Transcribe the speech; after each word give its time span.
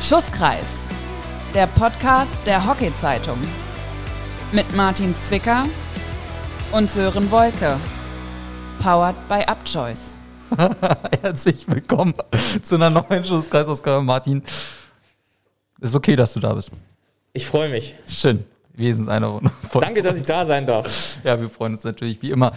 Schusskreis, 0.00 0.86
der 1.52 1.66
Podcast 1.66 2.38
der 2.46 2.64
Hockey-Zeitung. 2.64 3.38
Mit 4.52 4.76
Martin 4.76 5.16
Zwicker 5.16 5.64
und 6.70 6.88
Sören 6.88 7.30
Wolke. 7.30 7.76
Powered 8.80 9.16
by 9.28 9.42
Upchoice. 9.50 10.16
Herzlich 11.22 11.66
willkommen 11.66 12.14
zu 12.62 12.76
einer 12.76 12.90
neuen 12.90 13.24
Schusskreisausgabe, 13.24 14.04
Martin. 14.04 14.42
Ist 15.80 15.94
okay, 15.94 16.14
dass 16.14 16.34
du 16.34 16.40
da 16.40 16.52
bist. 16.52 16.70
Ich 17.32 17.46
freue 17.46 17.70
mich. 17.70 17.96
Schön. 18.06 18.44
Wesens 18.74 19.08
einer 19.08 19.28
Runde. 19.28 19.50
Danke, 19.80 20.02
dass 20.02 20.18
ich 20.18 20.24
da 20.24 20.44
sein 20.46 20.66
darf. 20.66 21.18
Ja, 21.24 21.40
wir 21.40 21.48
freuen 21.48 21.74
uns 21.74 21.84
natürlich, 21.84 22.20
wie 22.22 22.30
immer. 22.30 22.52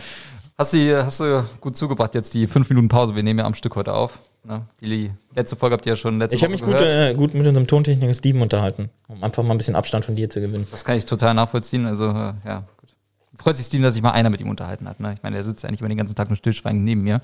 Hast 0.58 0.74
du, 0.74 1.04
hast 1.06 1.22
du 1.22 1.46
gut 1.62 1.78
zugebracht 1.78 2.14
jetzt 2.14 2.34
die 2.34 2.46
fünf 2.46 2.70
Minuten 2.70 2.90
Pause? 2.90 3.16
Wir 3.16 3.24
nehmen 3.24 3.40
ja 3.40 3.46
am 3.46 3.56
Stück 3.56 3.76
heute 3.76 3.94
auf. 3.94 4.20
Ne? 4.44 4.66
Die 4.82 5.12
letzte 5.36 5.56
Folge 5.56 5.74
habt 5.74 5.86
ihr 5.86 5.94
ja 5.94 5.98
schon 5.98 6.18
letzte 6.20 6.36
Ich 6.38 6.44
habe 6.44 6.52
mich 6.52 6.62
gut, 6.62 6.76
äh, 6.76 7.14
gut 7.14 7.34
mit 7.34 7.46
unserem 7.46 7.68
Tontechniker 7.68 8.14
Steven 8.14 8.42
unterhalten, 8.42 8.90
um 9.08 9.24
einfach 9.24 9.44
mal 9.44 9.52
ein 9.52 9.58
bisschen 9.58 9.76
Abstand 9.76 10.06
von 10.06 10.16
dir 10.16 10.30
zu 10.30 10.40
gewinnen. 10.42 10.66
Das 10.72 10.86
kann 10.86 10.98
ich 10.98 11.06
total 11.06 11.34
nachvollziehen. 11.34 11.86
Also, 11.86 12.08
äh, 12.10 12.34
ja, 12.46 12.64
gut. 12.78 12.90
Freut 13.36 13.58
sich 13.58 13.66
Steven, 13.66 13.84
dass 13.84 13.94
sich 13.94 14.04
mal 14.04 14.12
einer 14.12 14.30
mit 14.30 14.40
ihm 14.42 14.50
unterhalten 14.50 14.88
hat. 14.88 15.00
Ne? 15.00 15.14
Ich 15.14 15.24
meine, 15.24 15.38
er 15.38 15.44
sitzt 15.44 15.64
ja 15.64 15.72
nicht 15.72 15.82
immer 15.82 15.90
den 15.90 15.98
ganzen 15.98 16.16
Tag 16.16 16.30
nur 16.30 16.38
stillschweigend 16.38 16.84
neben 16.84 17.02
mir. 17.02 17.22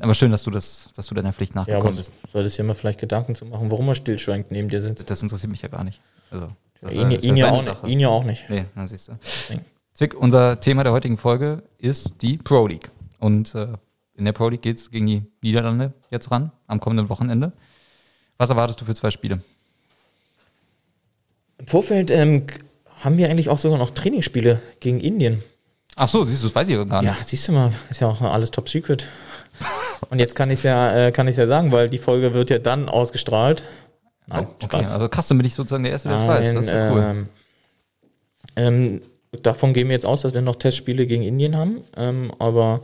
Aber 0.00 0.14
schön, 0.14 0.30
dass 0.30 0.42
du 0.42 0.50
das, 0.50 0.88
dass 0.96 1.06
du 1.06 1.14
deiner 1.14 1.34
Pflicht 1.34 1.54
Ja, 1.54 1.60
nachgekommen 1.60 1.96
bist. 1.96 2.12
solltest 2.32 2.56
dir 2.58 2.62
mal 2.64 2.74
vielleicht 2.74 2.98
Gedanken 2.98 3.34
zu 3.34 3.44
machen, 3.44 3.70
warum 3.70 3.88
er 3.88 3.94
stillschweigend 3.94 4.50
neben 4.50 4.70
dir 4.70 4.80
sitzt. 4.80 5.10
Das 5.10 5.22
interessiert 5.22 5.50
mich 5.50 5.60
ja 5.60 5.68
gar 5.68 5.84
nicht. 5.84 6.00
Also, 6.30 6.48
das 6.80 6.94
ihn, 6.94 7.10
ist 7.10 7.24
ihn, 7.24 7.36
ja 7.36 7.50
auch 7.50 7.62
Sache. 7.62 7.84
nicht, 7.84 7.92
ihn 7.92 8.00
ja 8.00 8.08
auch 8.08 8.24
nicht. 8.24 8.48
Nee, 8.48 8.64
dann 8.74 8.88
siehst 8.88 9.08
du. 9.08 9.12
Zwick, 9.92 10.14
unser 10.14 10.58
Thema 10.60 10.82
der 10.82 10.92
heutigen 10.92 11.18
Folge 11.18 11.62
ist 11.76 12.22
die 12.22 12.38
Pro 12.38 12.66
League. 12.66 12.90
Und 13.18 13.54
äh, 13.54 13.68
in 14.14 14.24
der 14.24 14.32
Pro 14.32 14.48
League 14.48 14.62
geht 14.62 14.76
es 14.78 14.90
gegen 14.90 15.06
die 15.06 15.22
Niederlande 15.42 15.92
jetzt 16.10 16.30
ran, 16.30 16.52
am 16.66 16.80
kommenden 16.80 17.08
Wochenende. 17.08 17.52
Was 18.38 18.50
erwartest 18.50 18.80
du 18.80 18.84
für 18.84 18.94
zwei 18.94 19.10
Spiele? 19.10 19.40
Im 21.58 21.66
Vorfeld 21.66 22.10
ähm, 22.10 22.46
haben 23.00 23.18
wir 23.18 23.30
eigentlich 23.30 23.48
auch 23.48 23.58
sogar 23.58 23.78
noch 23.78 23.90
Trainingsspiele 23.90 24.60
gegen 24.80 25.00
Indien. 25.00 25.42
Ach 25.96 26.08
so, 26.08 26.24
siehst 26.24 26.42
du, 26.42 26.46
das 26.48 26.54
weiß 26.54 26.68
ich 26.68 26.74
gar 26.88 27.02
nicht. 27.02 27.10
Ja, 27.10 27.22
siehst 27.22 27.48
du 27.48 27.52
mal, 27.52 27.72
ist 27.90 28.00
ja 28.00 28.08
auch 28.08 28.20
alles 28.22 28.50
top 28.50 28.68
secret. 28.68 29.06
Und 30.10 30.18
jetzt 30.18 30.34
kann 30.34 30.50
ich 30.50 30.62
ja, 30.62 31.06
äh, 31.06 31.12
kann 31.12 31.28
ja 31.28 31.46
sagen, 31.46 31.70
weil 31.70 31.88
die 31.88 31.98
Folge 31.98 32.34
wird 32.34 32.50
ja 32.50 32.58
dann 32.58 32.88
ausgestrahlt. 32.88 33.62
Nein, 34.26 34.46
Oh, 34.46 34.54
okay, 34.64 34.64
Spaß. 34.66 34.92
also 34.94 35.08
krass, 35.08 35.28
dann 35.28 35.38
bin 35.38 35.46
ich 35.46 35.54
sozusagen 35.54 35.82
der 35.82 35.92
Erste, 35.92 36.08
der 36.08 36.18
das 36.18 36.26
weiß. 36.26 36.54
Das 36.54 36.62
ist 36.64 36.70
ja 36.70 36.92
cool. 36.92 37.00
ähm, 37.02 37.28
ähm, 38.56 39.02
davon 39.42 39.74
gehen 39.74 39.88
wir 39.88 39.94
jetzt 39.94 40.06
aus, 40.06 40.22
dass 40.22 40.32
wir 40.34 40.42
noch 40.42 40.56
Testspiele 40.56 41.06
gegen 41.06 41.22
Indien 41.22 41.56
haben. 41.56 41.82
Ähm, 41.96 42.32
aber 42.38 42.80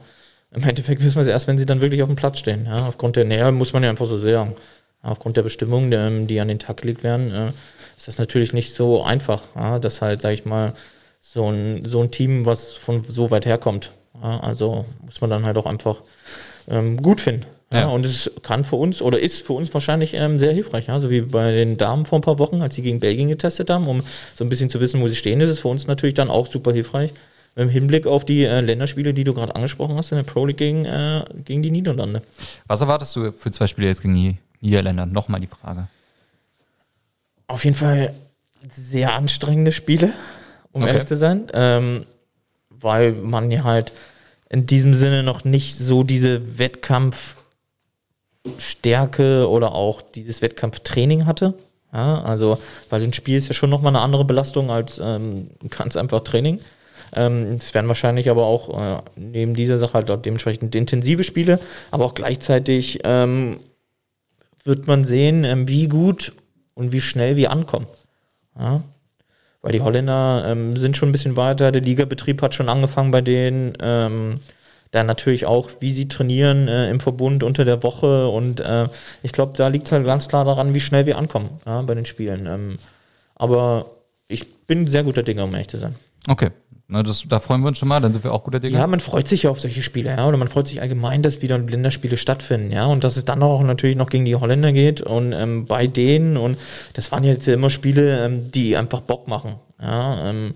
im 0.52 0.62
Endeffekt 0.62 1.02
wissen 1.02 1.16
wir 1.16 1.22
es 1.22 1.28
erst, 1.28 1.46
wenn 1.46 1.58
sie 1.58 1.66
dann 1.66 1.80
wirklich 1.80 2.02
auf 2.02 2.08
dem 2.08 2.16
Platz 2.16 2.38
stehen. 2.38 2.66
Ja, 2.66 2.86
aufgrund 2.86 3.16
der 3.16 3.24
Nähe 3.24 3.50
muss 3.52 3.72
man 3.72 3.82
ja 3.82 3.90
einfach 3.90 4.06
so 4.06 4.18
sagen. 4.18 4.54
Aufgrund 5.00 5.36
der 5.36 5.42
Bestimmungen, 5.42 6.26
die 6.26 6.40
an 6.40 6.48
den 6.48 6.58
Tag 6.58 6.78
gelegt 6.78 7.04
werden, 7.04 7.52
ist 7.96 8.08
das 8.08 8.18
natürlich 8.18 8.52
nicht 8.52 8.74
so 8.74 9.04
einfach, 9.04 9.42
ja, 9.54 9.78
dass 9.78 10.02
halt, 10.02 10.20
sag 10.22 10.32
ich 10.32 10.44
mal, 10.44 10.74
so 11.20 11.50
ein, 11.50 11.84
so 11.84 12.02
ein 12.02 12.10
Team, 12.10 12.46
was 12.46 12.72
von 12.72 13.04
so 13.06 13.30
weit 13.30 13.46
herkommt. 13.46 13.92
Ja, 14.20 14.40
also 14.40 14.86
muss 15.04 15.20
man 15.20 15.30
dann 15.30 15.44
halt 15.44 15.56
auch 15.56 15.66
einfach 15.66 16.02
ähm, 16.68 17.00
gut 17.00 17.20
finden. 17.20 17.46
Ja, 17.72 17.80
Ja. 17.80 17.88
Und 17.88 18.06
es 18.06 18.30
kann 18.42 18.64
für 18.64 18.76
uns 18.76 19.02
oder 19.02 19.20
ist 19.20 19.46
für 19.46 19.52
uns 19.52 19.72
wahrscheinlich 19.74 20.14
ähm, 20.14 20.38
sehr 20.38 20.52
hilfreich. 20.52 20.86
Ja? 20.86 20.98
So 21.00 21.10
wie 21.10 21.20
bei 21.20 21.52
den 21.52 21.76
Damen 21.76 22.06
vor 22.06 22.18
ein 22.18 22.22
paar 22.22 22.38
Wochen, 22.38 22.62
als 22.62 22.74
sie 22.74 22.82
gegen 22.82 22.98
Belgien 22.98 23.28
getestet 23.28 23.70
haben, 23.70 23.86
um 23.88 24.02
so 24.34 24.44
ein 24.44 24.48
bisschen 24.48 24.70
zu 24.70 24.80
wissen, 24.80 25.00
wo 25.00 25.08
sie 25.08 25.16
stehen, 25.16 25.40
ist 25.40 25.50
es 25.50 25.60
für 25.60 25.68
uns 25.68 25.86
natürlich 25.86 26.14
dann 26.14 26.30
auch 26.30 26.46
super 26.46 26.72
hilfreich. 26.72 27.12
Im 27.58 27.68
Hinblick 27.68 28.06
auf 28.06 28.24
die 28.24 28.44
äh, 28.44 28.60
Länderspiele, 28.60 29.12
die 29.12 29.24
du 29.24 29.34
gerade 29.34 29.56
angesprochen 29.56 29.96
hast, 29.96 30.12
in 30.12 30.16
der 30.16 30.22
Pro 30.22 30.46
League 30.46 30.58
gegen, 30.58 30.84
äh, 30.84 31.24
gegen 31.44 31.60
die 31.60 31.72
Niederlande. 31.72 32.22
Was 32.68 32.80
erwartest 32.80 33.16
du 33.16 33.32
für 33.32 33.50
zwei 33.50 33.66
Spiele 33.66 33.88
jetzt 33.88 34.02
gegen 34.02 34.14
die 34.14 34.36
Niederländer? 34.60 35.06
Nochmal 35.06 35.40
die 35.40 35.48
Frage. 35.48 35.88
Auf 37.48 37.64
jeden 37.64 37.76
Fall 37.76 38.14
sehr 38.70 39.12
anstrengende 39.14 39.72
Spiele, 39.72 40.12
um 40.70 40.82
Okay. 40.82 40.92
ehrlich 40.92 41.06
zu 41.06 41.16
sein. 41.16 41.48
Ähm, 41.52 42.06
weil 42.70 43.10
man 43.10 43.50
ja 43.50 43.64
halt 43.64 43.90
in 44.48 44.66
diesem 44.66 44.94
Sinne 44.94 45.24
noch 45.24 45.42
nicht 45.44 45.76
so 45.76 46.04
diese 46.04 46.58
Wettkampfstärke 46.58 49.48
oder 49.48 49.74
auch 49.74 50.00
dieses 50.00 50.42
Wettkampftraining 50.42 51.26
hatte. 51.26 51.54
Ja, 51.92 52.22
also, 52.22 52.60
weil 52.88 53.02
ein 53.02 53.12
Spiel 53.14 53.36
ist 53.36 53.48
ja 53.48 53.54
schon 53.54 53.70
nochmal 53.70 53.96
eine 53.96 54.04
andere 54.04 54.24
Belastung 54.24 54.70
als 54.70 55.00
ähm, 55.02 55.50
ganz 55.70 55.96
einfach 55.96 56.20
Training. 56.20 56.60
Ähm, 57.14 57.56
Es 57.58 57.74
werden 57.74 57.88
wahrscheinlich 57.88 58.30
aber 58.30 58.44
auch 58.44 58.98
äh, 58.98 59.02
neben 59.16 59.54
dieser 59.54 59.78
Sache 59.78 59.94
halt 59.94 60.24
dementsprechend 60.24 60.74
intensive 60.74 61.24
Spiele, 61.24 61.58
aber 61.90 62.04
auch 62.04 62.14
gleichzeitig 62.14 63.00
ähm, 63.04 63.58
wird 64.64 64.86
man 64.86 65.04
sehen, 65.04 65.44
ähm, 65.44 65.68
wie 65.68 65.88
gut 65.88 66.32
und 66.74 66.92
wie 66.92 67.00
schnell 67.00 67.36
wir 67.36 67.50
ankommen. 67.50 67.86
Ja? 68.58 68.82
Weil 69.62 69.72
die 69.72 69.80
Holländer 69.80 70.44
ähm, 70.46 70.76
sind 70.76 70.96
schon 70.96 71.08
ein 71.08 71.12
bisschen 71.12 71.36
weiter, 71.36 71.72
der 71.72 71.82
Ligabetrieb 71.82 72.40
hat 72.42 72.54
schon 72.54 72.68
angefangen 72.68 73.10
bei 73.10 73.20
denen. 73.20 73.72
Ähm, 73.80 74.40
dann 74.90 75.06
natürlich 75.06 75.44
auch, 75.46 75.70
wie 75.80 75.92
sie 75.92 76.08
trainieren 76.08 76.68
äh, 76.68 76.90
im 76.90 77.00
Verbund 77.00 77.42
unter 77.42 77.64
der 77.64 77.82
Woche. 77.82 78.28
Und 78.28 78.60
äh, 78.60 78.86
ich 79.22 79.32
glaube, 79.32 79.56
da 79.56 79.68
liegt 79.68 79.86
es 79.86 79.92
halt 79.92 80.06
ganz 80.06 80.28
klar 80.28 80.44
daran, 80.44 80.74
wie 80.74 80.80
schnell 80.80 81.06
wir 81.06 81.18
ankommen 81.18 81.50
ja, 81.66 81.82
bei 81.82 81.94
den 81.94 82.06
Spielen. 82.06 82.46
Ähm, 82.46 82.78
aber 83.34 83.90
ich 84.28 84.66
bin 84.66 84.86
sehr 84.86 85.04
guter 85.04 85.22
Dinge, 85.22 85.44
um 85.44 85.52
ehrlich 85.52 85.68
zu 85.68 85.78
sein. 85.78 85.94
Okay, 86.26 86.50
Na, 86.90 87.02
das, 87.02 87.22
da 87.28 87.38
freuen 87.38 87.60
wir 87.60 87.68
uns 87.68 87.76
schon 87.76 87.88
mal, 87.88 88.00
dann 88.00 88.14
sind 88.14 88.24
wir 88.24 88.32
auch 88.32 88.44
guter 88.44 88.60
Dinge. 88.60 88.78
Ja, 88.78 88.86
man 88.86 89.00
freut 89.00 89.28
sich 89.28 89.42
ja 89.42 89.50
auf 89.50 89.60
solche 89.60 89.82
Spiele, 89.82 90.08
ja, 90.08 90.26
oder 90.26 90.38
man 90.38 90.48
freut 90.48 90.68
sich 90.68 90.80
allgemein, 90.80 91.22
dass 91.22 91.42
wieder 91.42 91.58
Länderspiele 91.58 92.16
stattfinden, 92.16 92.72
ja, 92.72 92.86
und 92.86 93.04
dass 93.04 93.18
es 93.18 93.26
dann 93.26 93.42
auch 93.42 93.62
natürlich 93.62 93.94
noch 93.94 94.08
gegen 94.08 94.24
die 94.24 94.34
Holländer 94.34 94.72
geht 94.72 95.02
und 95.02 95.34
ähm, 95.34 95.66
bei 95.66 95.86
denen 95.86 96.38
und 96.38 96.56
das 96.94 97.12
waren 97.12 97.24
jetzt 97.24 97.46
immer 97.46 97.68
Spiele, 97.68 98.24
ähm, 98.24 98.50
die 98.50 98.74
einfach 98.74 99.02
Bock 99.02 99.28
machen, 99.28 99.56
ja, 99.82 100.30
ähm, 100.30 100.54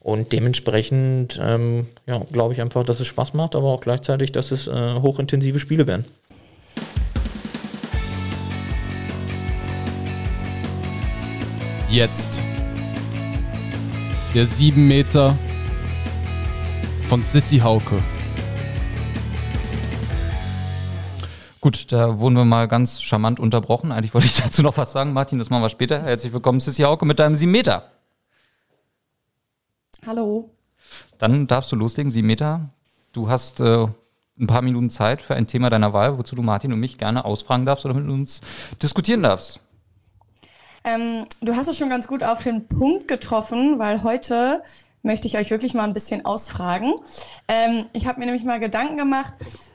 und 0.00 0.32
dementsprechend, 0.32 1.38
ähm, 1.42 1.86
ja, 2.06 2.22
glaube 2.32 2.54
ich 2.54 2.62
einfach, 2.62 2.82
dass 2.84 3.00
es 3.00 3.06
Spaß 3.06 3.34
macht, 3.34 3.54
aber 3.54 3.68
auch 3.68 3.82
gleichzeitig, 3.82 4.32
dass 4.32 4.52
es 4.52 4.66
äh, 4.66 4.94
hochintensive 4.94 5.60
Spiele 5.60 5.86
werden. 5.86 6.06
Jetzt. 11.90 12.40
Der 14.34 14.46
7 14.46 14.88
Meter 14.88 15.36
von 17.08 17.22
Sissy 17.22 17.58
Hauke. 17.58 18.02
Gut, 21.60 21.92
da 21.92 22.18
wurden 22.18 22.36
wir 22.36 22.44
mal 22.44 22.68
ganz 22.68 23.00
charmant 23.00 23.40
unterbrochen. 23.40 23.92
Eigentlich 23.92 24.14
wollte 24.14 24.26
ich 24.26 24.36
dazu 24.42 24.62
noch 24.62 24.76
was 24.76 24.92
sagen, 24.92 25.12
Martin, 25.12 25.38
das 25.38 25.50
machen 25.50 25.62
wir 25.62 25.70
später. 25.70 26.02
Herzlich 26.02 26.32
willkommen, 26.32 26.60
Sissi 26.60 26.82
Hauke, 26.82 27.06
mit 27.06 27.18
deinem 27.18 27.34
7 27.34 27.50
Meter. 27.50 27.90
Hallo. 30.06 30.50
Dann 31.18 31.46
darfst 31.46 31.72
du 31.72 31.76
loslegen, 31.76 32.10
7 32.10 32.26
Meter. 32.26 32.70
Du 33.12 33.28
hast 33.28 33.60
äh, 33.60 33.86
ein 34.38 34.46
paar 34.46 34.62
Minuten 34.62 34.90
Zeit 34.90 35.22
für 35.22 35.34
ein 35.34 35.46
Thema 35.46 35.70
deiner 35.70 35.92
Wahl, 35.92 36.18
wozu 36.18 36.34
du 36.36 36.42
Martin 36.42 36.72
und 36.72 36.80
mich 36.80 36.98
gerne 36.98 37.24
ausfragen 37.24 37.66
darfst 37.66 37.84
oder 37.84 37.94
mit 37.94 38.08
uns 38.08 38.40
diskutieren 38.82 39.22
darfst. 39.22 39.60
Ähm, 40.84 41.26
du 41.40 41.54
hast 41.54 41.68
es 41.68 41.78
schon 41.78 41.88
ganz 41.88 42.08
gut 42.08 42.22
auf 42.22 42.42
den 42.42 42.66
Punkt 42.66 43.08
getroffen, 43.08 43.78
weil 43.78 44.02
heute 44.02 44.62
möchte 45.04 45.28
ich 45.28 45.36
euch 45.38 45.50
wirklich 45.50 45.74
mal 45.74 45.84
ein 45.84 45.92
bisschen 45.92 46.24
ausfragen. 46.24 46.92
Ähm, 47.48 47.86
ich 47.92 48.06
habe 48.06 48.18
mir 48.18 48.26
nämlich 48.26 48.44
mal 48.44 48.58
Gedanken 48.58 48.96
gemacht, 48.96 49.34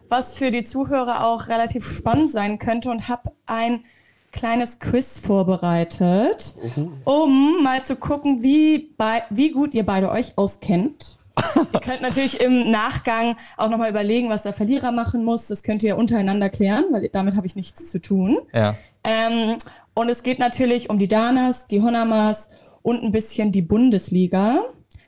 was 0.09 0.37
für 0.37 0.51
die 0.51 0.63
Zuhörer 0.63 1.25
auch 1.25 1.47
relativ 1.47 1.85
spannend 1.87 2.31
sein 2.31 2.59
könnte 2.59 2.89
und 2.89 3.07
habe 3.07 3.31
ein 3.45 3.83
kleines 4.31 4.79
Quiz 4.79 5.19
vorbereitet, 5.19 6.55
um 7.03 7.63
mal 7.63 7.83
zu 7.83 7.95
gucken, 7.95 8.43
wie, 8.43 8.93
bei, 8.97 9.23
wie 9.29 9.51
gut 9.51 9.73
ihr 9.73 9.85
beide 9.85 10.11
euch 10.11 10.37
auskennt. 10.37 11.19
ihr 11.73 11.79
könnt 11.79 12.01
natürlich 12.01 12.41
im 12.41 12.69
Nachgang 12.69 13.35
auch 13.57 13.69
nochmal 13.69 13.89
überlegen, 13.89 14.29
was 14.29 14.43
der 14.43 14.53
Verlierer 14.53 14.91
machen 14.91 15.23
muss. 15.23 15.47
Das 15.47 15.63
könnt 15.63 15.83
ihr 15.83 15.97
untereinander 15.97 16.49
klären, 16.49 16.85
weil 16.91 17.09
damit 17.09 17.35
habe 17.35 17.47
ich 17.47 17.55
nichts 17.55 17.89
zu 17.91 18.01
tun. 18.01 18.37
Ja. 18.53 18.75
Ähm, 19.03 19.57
und 19.93 20.09
es 20.09 20.23
geht 20.23 20.39
natürlich 20.39 20.89
um 20.89 20.99
die 20.99 21.07
Danas, 21.07 21.67
die 21.67 21.81
Honamas 21.81 22.49
und 22.81 23.03
ein 23.03 23.11
bisschen 23.11 23.51
die 23.51 23.61
Bundesliga. 23.61 24.59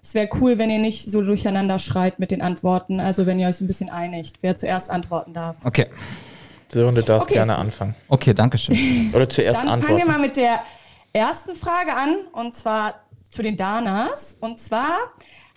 Es 0.04 0.14
wäre 0.16 0.28
cool, 0.42 0.58
wenn 0.58 0.70
ihr 0.70 0.80
nicht 0.80 1.10
so 1.10 1.22
durcheinander 1.22 1.78
schreit 1.80 2.18
mit 2.20 2.32
den 2.32 2.42
Antworten. 2.42 3.00
Also 3.00 3.26
wenn 3.26 3.38
ihr 3.40 3.48
euch 3.48 3.62
ein 3.62 3.68
bisschen 3.68 3.90
einigt, 3.90 4.38
wer 4.42 4.58
zuerst 4.58 4.90
antworten 4.90 5.34
darf. 5.34 5.58
Okay. 5.64 5.88
Sören, 6.70 6.96
du 6.96 7.04
darfst 7.04 7.28
Okay. 7.28 7.36
gerne 7.36 7.58
anfangen. 7.58 7.96
Okay, 8.08 8.34
danke 8.34 8.58
schön. 8.58 9.12
Oder 9.14 9.30
zuerst 9.30 9.60
Dann 9.60 9.68
fangen 9.68 9.82
antworten. 9.84 9.98
wir 9.98 10.06
mal 10.06 10.20
mit 10.20 10.38
der 10.38 10.62
ersten 11.14 11.56
Frage 11.56 11.94
an 11.94 12.16
und 12.32 12.56
zwar 12.56 12.96
zu 13.30 13.44
den 13.44 13.58
Danas. 13.58 14.38
Und 14.40 14.58
zwar 14.60 14.98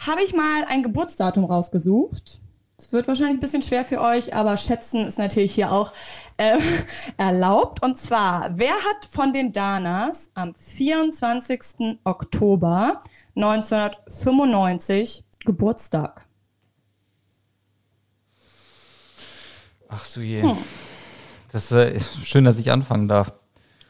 habe 0.07 0.23
ich 0.25 0.35
mal 0.35 0.65
ein 0.69 0.83
Geburtsdatum 0.83 1.45
rausgesucht. 1.45 2.41
Es 2.77 2.93
wird 2.93 3.07
wahrscheinlich 3.07 3.37
ein 3.37 3.41
bisschen 3.41 3.63
schwer 3.63 3.85
für 3.85 4.01
euch, 4.01 4.35
aber 4.35 4.57
schätzen 4.57 5.07
ist 5.07 5.19
natürlich 5.19 5.55
hier 5.55 5.71
auch 5.71 5.93
ähm, 6.39 6.59
erlaubt. 7.17 7.83
Und 7.83 7.99
zwar, 7.99 8.51
wer 8.55 8.75
hat 8.75 9.09
von 9.11 9.33
den 9.33 9.53
Danas 9.53 10.33
am 10.35 10.55
24. 10.57 11.99
Oktober 12.03 13.01
1995 13.37 15.23
Geburtstag? 15.45 16.27
Ach 19.89 20.05
so 20.05 20.21
je. 20.21 20.43
Das 21.53 21.71
äh, 21.71 21.95
ist 21.95 22.27
schön, 22.27 22.45
dass 22.45 22.59
ich 22.59 22.73
anfangen 22.73 23.07
darf. 23.07 23.33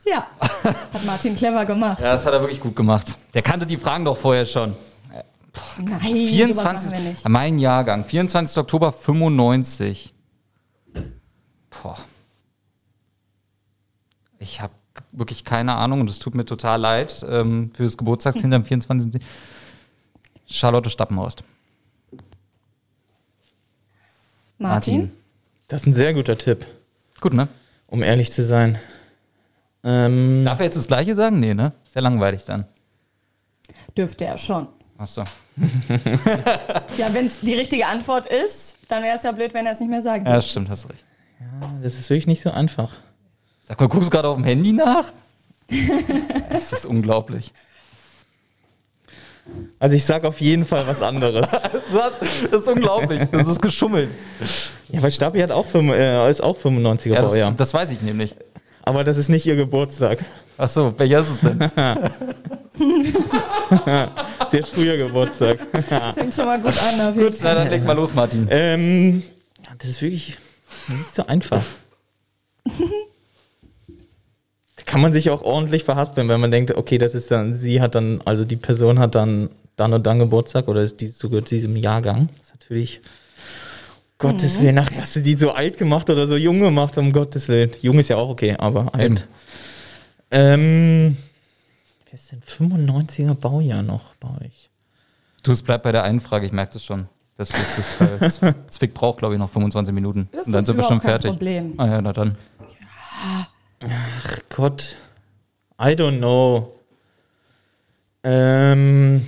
Ja, 0.05 0.27
hat 0.39 1.05
Martin 1.07 1.35
clever 1.35 1.65
gemacht. 1.65 2.01
Ja, 2.01 2.13
das 2.13 2.27
hat 2.27 2.35
er 2.35 2.41
wirklich 2.41 2.61
gut 2.61 2.77
gemacht. 2.77 3.17
Der 3.33 3.41
kannte 3.41 3.65
die 3.65 3.79
Fragen 3.79 4.05
doch 4.05 4.19
vorher 4.19 4.45
schon. 4.45 4.77
Nein, 5.79 5.87
sowas 5.87 6.03
machen 6.03 6.17
24. 6.27 6.91
wir 6.93 6.99
nicht. 7.01 7.29
Mein 7.29 7.59
Jahrgang, 7.59 8.05
24. 8.05 8.59
Oktober 8.59 8.93
95. 8.93 10.15
Boah. 11.71 11.99
Ich 14.39 14.61
habe 14.61 14.73
wirklich 15.12 15.45
keine 15.45 15.75
Ahnung 15.75 16.01
und 16.01 16.11
es 16.11 16.19
tut 16.19 16.35
mir 16.35 16.45
total 16.45 16.81
leid 16.81 17.25
ähm, 17.29 17.71
für 17.75 17.85
das 17.85 17.97
Geburtstagskind 17.97 18.53
am 18.53 18.65
24. 18.65 19.23
Charlotte 20.47 20.91
Stappenhorst. 20.91 21.43
Martin? 24.59 25.12
Das 25.69 25.81
ist 25.83 25.87
ein 25.87 25.95
sehr 25.95 26.15
guter 26.15 26.37
Tipp, 26.39 26.67
Gut, 27.21 27.33
ne? 27.33 27.49
um 27.87 28.03
ehrlich 28.03 28.31
zu 28.31 28.45
sein. 28.45 28.79
Ähm, 29.83 30.45
Darf 30.45 30.61
er 30.61 30.67
jetzt 30.67 30.77
das 30.77 30.87
Gleiche 30.87 31.15
sagen? 31.15 31.41
Nee, 31.41 31.55
ne? 31.55 31.73
Ist 31.87 31.95
ja 31.95 32.01
langweilig 32.01 32.45
dann. 32.45 32.67
Dürfte 33.97 34.27
er 34.27 34.39
schon. 34.39 34.69
Achso. 34.99 35.25
Ja, 36.99 37.12
wenn 37.12 37.27
es 37.27 37.41
die 37.41 37.55
richtige 37.55 37.87
Antwort 37.87 38.27
ist, 38.27 38.77
dann 38.89 39.03
wäre 39.03 39.17
es 39.17 39.23
ja 39.23 39.33
blöd, 39.33 39.55
wenn 39.55 39.67
er 39.67 39.73
es 39.73 39.81
nicht 39.81 39.91
mehr 39.91 40.03
sagen 40.03 40.25
Ja, 40.25 40.31
würde. 40.33 40.39
das 40.39 40.51
stimmt, 40.51 40.69
hast 40.71 40.89
recht. 40.89 41.05
das 41.83 41.95
ist 41.95 42.11
wirklich 42.11 42.27
nicht 42.27 42.43
so 42.43 42.51
einfach. 42.51 42.93
Sag 43.67 43.81
mal, 43.81 43.89
guckst 43.89 44.06
du 44.09 44.11
gerade 44.11 44.29
auf 44.29 44.37
dem 44.37 44.45
Handy 44.45 44.73
nach? 44.73 45.12
das 46.51 46.73
ist 46.73 46.87
unglaublich. 46.87 47.53
Also 49.79 49.95
ich 49.97 50.05
sag 50.05 50.25
auf 50.25 50.41
jeden 50.41 50.65
Fall 50.67 50.87
was 50.87 51.03
anderes. 51.03 51.51
Das 52.51 52.62
ist 52.62 52.69
unglaublich. 52.69 53.29
Das 53.31 53.47
ist 53.49 53.61
geschummelt. 53.62 54.11
ja, 54.89 55.03
weil 55.03 55.11
Stabi 55.11 55.41
hat 55.41 55.51
auch, 55.53 55.67
fünf- 55.67 55.93
äh, 55.93 56.31
ist 56.31 56.43
auch 56.43 56.56
95er 56.59 57.09
Ja, 57.11 57.23
das, 57.23 57.31
Baujahr. 57.33 57.53
das 57.53 57.75
weiß 57.75 57.91
ich 57.91 58.01
nämlich. 58.03 58.35
Aber 58.87 59.03
das 59.03 59.17
ist 59.17 59.31
nicht 59.31 59.47
ihr 59.47 59.57
Geburtstag. 59.57 60.23
Achso, 60.59 60.93
welcher 60.99 61.21
ist 61.21 61.31
es 61.31 61.41
denn? 61.41 61.59
Sie 64.51 64.59
hat 64.59 64.69
früher 64.69 64.99
Geburtstag. 64.99 65.59
Das 65.73 65.89
fängt 66.15 66.35
schon 66.35 66.45
mal 66.45 66.61
gut 66.61 66.75
an. 66.83 67.15
Gut, 67.15 67.39
na, 67.43 67.55
dann 67.55 67.71
leg 67.71 67.83
mal 67.85 67.95
los, 67.95 68.13
Martin. 68.13 68.47
ähm, 68.51 69.23
ja, 69.65 69.73
das 69.79 69.89
ist 69.89 70.03
wirklich 70.03 70.37
nicht 70.89 71.15
so 71.15 71.27
einfach. 71.27 71.63
Da 72.65 72.73
kann 74.85 75.01
man 75.01 75.15
sich 75.15 75.31
auch 75.31 75.41
ordentlich 75.43 75.85
verhaspeln, 75.85 76.29
wenn 76.29 76.41
man 76.41 76.51
denkt, 76.51 76.77
okay, 76.77 76.99
das 76.99 77.15
ist 77.15 77.31
dann, 77.31 77.55
sie 77.55 77.81
hat 77.81 77.95
dann, 77.95 78.21
also 78.25 78.45
die 78.45 78.57
Person 78.57 78.99
hat 78.99 79.15
dann 79.15 79.49
dann 79.77 79.93
und 79.93 80.07
dann 80.07 80.19
Geburtstag 80.19 80.69
oder 80.69 80.83
ist 80.83 81.01
die 81.01 81.13
zu 81.13 81.29
diesem 81.41 81.77
Jahrgang. 81.77 82.29
Das 82.39 82.49
ist 82.49 82.61
natürlich, 82.61 83.01
Gottes 84.32 84.61
Willen, 84.61 84.79
ach, 84.79 84.91
hast 85.00 85.17
du 85.17 85.21
die 85.21 85.37
so 85.37 85.53
alt 85.53 85.76
gemacht 85.79 86.09
oder 86.09 86.26
so 86.26 86.37
jung 86.37 86.61
gemacht, 86.61 86.97
um 86.99 87.12
Gottes 87.12 87.49
Willen. 87.49 87.71
Jung 87.82 87.99
ist 87.99 88.09
ja 88.09 88.17
auch 88.17 88.31
okay, 88.31 88.56
aber 88.59 88.94
alt. 88.94 89.05
Eben. 89.05 89.21
Ähm, 90.31 91.17
wer 92.06 92.15
ist 92.15 92.32
denn 92.32 92.41
95er 92.43 93.35
Baujahr 93.35 93.82
noch 93.82 94.15
bei 94.17 94.29
euch? 94.44 94.71
Du, 95.43 95.53
es 95.53 95.62
bleibt 95.62 95.85
bei 95.85 95.93
der 95.93 96.05
einen 96.05 96.21
Frage, 96.21 96.47
ich 96.47 96.53
merke 96.53 96.73
das 96.73 96.85
schon. 96.85 97.06
Das 97.37 97.50
ist 97.50 97.99
das, 98.21 98.43
äh, 98.43 98.55
Zwick 98.69 98.94
braucht, 98.94 99.19
glaube 99.19 99.35
ich, 99.35 99.38
noch 99.41 99.50
25 99.50 99.93
Minuten. 99.94 100.29
Das 100.32 100.47
Und 100.47 100.53
dann 100.53 100.61
ist 100.61 100.67
sind 100.67 100.77
wir 100.77 100.85
schon 100.85 101.00
kein 101.00 101.11
fertig. 101.11 101.31
Problem. 101.32 101.75
Ah 101.77 101.87
ja, 101.87 102.00
na 102.00 102.12
dann. 102.12 102.37
Gott, 104.49 104.97
I 105.79 105.88
don't 105.88 106.19
know. 106.19 106.73
Ähm, 108.23 109.27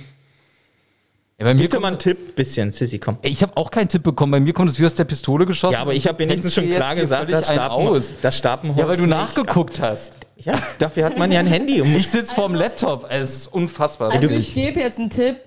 Ja, 1.39 1.45
bei 1.45 1.53
mir 1.53 1.61
gib 1.61 1.69
dir 1.69 1.75
kommt, 1.75 1.81
mal 1.83 1.87
einen 1.89 1.99
Tipp, 1.99 2.35
bisschen, 2.35 2.71
Sissy, 2.71 2.97
komm. 2.97 3.17
Ey, 3.21 3.29
ich 3.29 3.43
habe 3.43 3.55
auch 3.57 3.69
keinen 3.69 3.87
Tipp 3.87 4.01
bekommen. 4.01 4.31
Bei 4.31 4.39
mir 4.39 4.53
kommt 4.53 4.71
es 4.71 4.79
wie 4.79 4.85
aus 4.87 4.95
der 4.95 5.03
Pistole 5.03 5.45
geschossen. 5.45 5.73
Ja, 5.73 5.81
aber 5.81 5.93
ich 5.93 6.07
habe 6.07 6.17
wenigstens 6.17 6.55
schon 6.55 6.67
klar 6.71 6.95
gesagt, 6.95 7.31
dass 7.31 7.49
einen 7.49 7.59
Stapen, 7.59 7.87
aus. 7.87 8.13
das 8.23 8.37
Stapenhorst 8.39 8.79
Ja, 8.79 8.87
weil 8.87 8.97
du 8.97 9.03
nicht- 9.03 9.11
nachgeguckt 9.11 9.79
hast. 9.79 10.17
Ja, 10.37 10.55
dafür 10.79 11.05
hat 11.05 11.17
man 11.17 11.31
ja 11.31 11.39
ein 11.39 11.45
Handy. 11.45 11.79
Um 11.81 11.95
Ich 11.95 12.09
sitze 12.09 12.33
vorm 12.33 12.55
Laptop. 12.55 13.05
Es 13.09 13.29
ist 13.35 13.47
unfassbar. 13.53 14.11
Also 14.11 14.29
ich 14.29 14.53
gebe 14.55 14.79
jetzt 14.79 14.97
einen 14.97 15.11
Tipp. 15.11 15.37